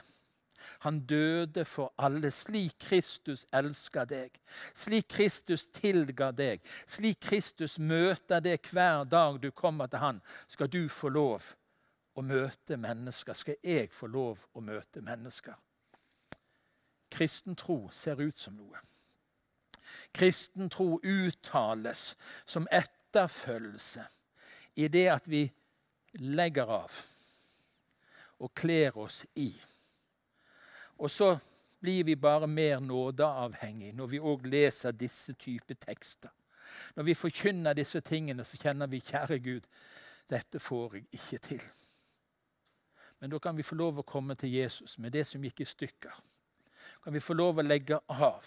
Han 0.86 1.00
døde 1.06 1.66
for 1.66 1.94
alle, 1.98 2.32
slik 2.32 2.78
Kristus 2.80 3.46
elsker 3.54 4.06
deg. 4.10 4.38
Slik 4.74 5.08
Kristus 5.10 5.68
tilga 5.74 6.32
deg. 6.32 6.62
Slik 6.88 7.20
Kristus 7.22 7.80
møter 7.80 8.44
deg 8.44 8.66
hver 8.72 9.04
dag 9.10 9.42
du 9.42 9.52
kommer 9.52 9.88
til 9.88 10.04
Han, 10.04 10.22
skal 10.48 10.72
du 10.72 10.88
få 10.90 11.10
lov 11.10 11.52
å 12.16 12.24
møte 12.26 12.78
mennesker. 12.78 13.34
Skal 13.34 13.60
jeg 13.64 13.92
få 13.94 14.08
lov 14.12 14.46
å 14.54 14.64
møte 14.64 15.02
mennesker? 15.02 15.56
Kristen 17.12 17.56
tro 17.60 17.90
ser 17.92 18.22
ut 18.22 18.38
som 18.38 18.56
noe. 18.56 18.80
Kristen 20.14 20.70
tro 20.70 21.00
uttales 21.04 22.12
som 22.46 22.68
etterfølgelse 22.72 24.06
i 24.80 24.88
det 24.88 25.08
at 25.12 25.28
vi 25.28 25.46
legger 26.22 26.70
av 26.72 27.02
og 28.42 28.54
kler 28.58 28.98
oss 28.98 29.22
i. 29.36 29.52
Og 31.02 31.10
så 31.12 31.34
blir 31.82 32.04
vi 32.06 32.16
bare 32.16 32.48
mer 32.48 32.80
nådeavhengig 32.80 33.94
når 33.98 34.12
vi 34.12 34.22
òg 34.22 34.46
leser 34.46 34.94
disse 34.94 35.34
typer 35.34 35.80
tekster. 35.82 36.30
Når 36.96 37.04
vi 37.04 37.18
forkynner 37.18 37.74
disse 37.74 38.00
tingene, 38.06 38.46
så 38.46 38.60
kjenner 38.62 38.88
vi, 38.88 39.02
kjære 39.02 39.40
Gud, 39.44 39.66
dette 40.30 40.60
får 40.62 40.96
jeg 40.96 41.08
ikke 41.18 41.40
til. 41.48 41.64
Men 43.20 43.34
da 43.34 43.40
kan 43.42 43.58
vi 43.58 43.66
få 43.66 43.76
lov 43.76 44.00
å 44.00 44.08
komme 44.08 44.38
til 44.38 44.54
Jesus 44.54 44.98
med 45.02 45.14
det 45.18 45.26
som 45.28 45.44
gikk 45.44 45.64
i 45.66 45.68
stykker. 45.68 46.22
Kan 47.04 47.14
vi 47.14 47.22
få 47.22 47.34
lov 47.34 47.60
å 47.60 47.66
legge 47.66 47.98
av? 48.08 48.46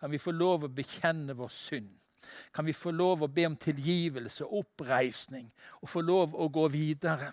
Kan 0.00 0.12
vi 0.12 0.20
få 0.20 0.36
lov 0.36 0.68
å 0.68 0.72
bekjenne 0.72 1.34
vår 1.36 1.52
synd? 1.52 1.96
Kan 2.52 2.68
vi 2.68 2.76
få 2.76 2.92
lov 2.92 3.24
å 3.24 3.32
be 3.32 3.48
om 3.48 3.56
tilgivelse 3.56 4.44
og 4.44 4.62
oppreisning 4.62 5.48
og 5.80 5.90
få 5.90 6.04
lov 6.04 6.36
å 6.36 6.48
gå 6.52 6.68
videre? 6.72 7.32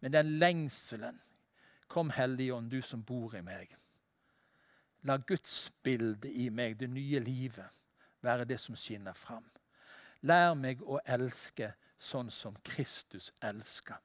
med 0.00 0.12
den 0.12 0.38
lengselen 0.38 1.20
Kom, 1.90 2.10
Hellige 2.14 2.54
Ånd, 2.54 2.70
du 2.70 2.82
som 2.82 3.02
bor 3.02 3.34
i 3.34 3.42
meg. 3.42 3.72
La 5.02 5.16
Guds 5.16 5.72
bilde 5.82 6.30
i 6.30 6.46
meg, 6.54 6.76
det 6.78 6.86
nye 6.92 7.18
livet, 7.24 7.80
være 8.22 8.46
det 8.46 8.60
som 8.62 8.76
skinner 8.78 9.16
fram. 9.16 9.46
Lær 10.22 10.54
meg 10.54 10.84
å 10.86 11.00
elske 11.02 11.72
sånn 11.98 12.30
som 12.30 12.54
Kristus 12.62 13.32
elsker. 13.42 13.98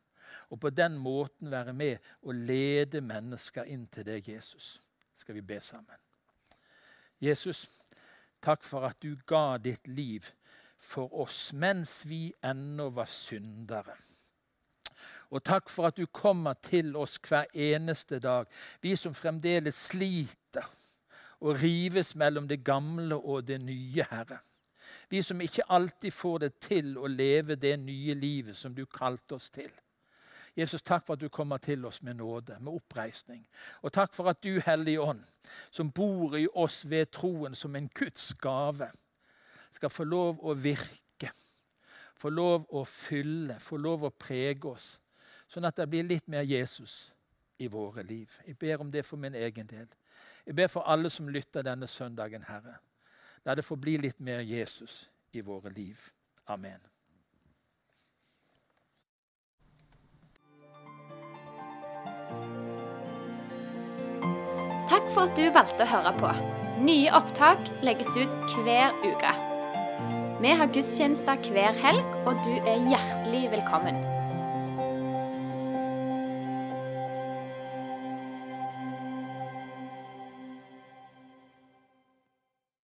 Og 0.50 0.58
på 0.64 0.72
den 0.74 0.96
måten 0.98 1.52
være 1.52 1.76
med 1.78 2.10
og 2.24 2.34
lede 2.48 3.04
mennesker 3.06 3.70
inn 3.70 3.86
til 3.94 4.08
deg, 4.08 4.32
Jesus. 4.34 4.80
Skal 5.14 5.38
vi 5.38 5.46
be 5.46 5.60
sammen. 5.62 6.00
Jesus, 7.22 7.68
takk 8.42 8.66
for 8.66 8.88
at 8.90 8.98
du 9.04 9.14
ga 9.30 9.60
ditt 9.62 9.88
liv 9.88 10.26
for 10.82 11.14
oss 11.22 11.52
mens 11.54 12.02
vi 12.10 12.34
ennå 12.44 12.90
var 12.98 13.10
syndere. 13.10 13.96
Og 15.36 15.44
takk 15.44 15.68
for 15.70 15.90
at 15.90 15.98
du 16.00 16.06
kommer 16.08 16.56
til 16.64 16.96
oss 16.96 17.18
hver 17.28 17.50
eneste 17.52 18.22
dag, 18.24 18.48
vi 18.82 18.96
som 18.96 19.14
fremdeles 19.14 19.76
sliter 19.90 20.68
og 21.44 21.60
rives 21.60 22.14
mellom 22.16 22.48
det 22.48 22.62
gamle 22.64 23.18
og 23.18 23.44
det 23.48 23.60
nye, 23.62 24.06
Herre. 24.12 24.40
Vi 25.10 25.22
som 25.22 25.42
ikke 25.42 25.68
alltid 25.70 26.14
får 26.14 26.40
det 26.46 26.52
til 26.64 26.96
å 26.98 27.12
leve 27.12 27.60
det 27.60 27.76
nye 27.82 28.16
livet 28.16 28.56
som 28.56 28.74
du 28.74 28.86
kalte 28.86 29.36
oss 29.36 29.50
til. 29.52 29.72
Jesus, 30.56 30.82
takk 30.82 31.04
for 31.04 31.18
at 31.18 31.26
du 31.26 31.28
kommer 31.28 31.60
til 31.60 31.84
oss 31.86 32.00
med 32.02 32.16
nåde, 32.16 32.56
med 32.64 32.72
oppreisning. 32.72 33.44
Og 33.84 33.92
takk 33.92 34.14
for 34.16 34.32
at 34.32 34.40
du, 34.40 34.62
Hellige 34.64 35.04
Ånd, 35.04 35.24
som 35.70 35.92
bor 35.92 36.38
i 36.40 36.48
oss 36.48 36.86
ved 36.88 37.12
troen 37.12 37.58
som 37.60 37.76
en 37.76 37.90
Guds 37.92 38.32
gave, 38.40 38.88
skal 39.76 39.92
få 39.92 40.08
lov 40.08 40.40
å 40.40 40.56
virke, 40.56 41.34
få 42.16 42.32
lov 42.32 42.70
å 42.72 42.86
fylle, 42.88 43.60
få 43.60 43.84
lov 43.84 44.08
å 44.08 44.16
prege 44.16 44.72
oss 44.72 44.94
sånn 45.48 45.68
at 45.68 45.78
det 45.78 45.88
blir 45.90 46.08
litt 46.08 46.28
mer 46.32 46.46
Jesus 46.46 47.12
i 47.58 47.68
våre 47.72 48.04
liv. 48.04 48.32
Jeg 48.48 48.58
ber 48.60 48.82
om 48.82 48.92
det 48.92 49.06
for 49.06 49.20
min 49.22 49.36
egen 49.36 49.68
del. 49.68 49.88
Jeg 50.46 50.56
ber 50.56 50.72
for 50.72 50.88
alle 50.92 51.10
som 51.10 51.30
lytter 51.30 51.64
denne 51.66 51.88
søndagen, 51.88 52.44
Herre. 52.48 52.78
La 53.46 53.56
det 53.56 53.66
få 53.66 53.78
bli 53.80 53.98
litt 54.02 54.20
mer 54.20 54.42
Jesus 54.42 55.06
i 55.32 55.42
våre 55.46 55.70
liv. 55.70 56.00
Amen. 56.48 56.82
Takk 64.90 65.08
for 65.14 65.26
at 65.26 65.38
du 65.38 65.48
valgte 65.54 65.86
å 65.86 65.90
høre 65.90 66.14
på. 66.20 66.34
Nye 66.86 67.14
opptak 67.18 67.62
legges 67.86 68.12
ut 68.18 68.34
hver 68.66 68.94
uke. 69.06 69.32
Vi 70.44 70.52
har 70.60 70.70
gudstjenester 70.70 71.40
hver 71.50 71.78
helg, 71.86 72.20
og 72.28 72.44
du 72.46 72.54
er 72.60 72.84
hjertelig 72.92 73.48
velkommen. 73.56 74.15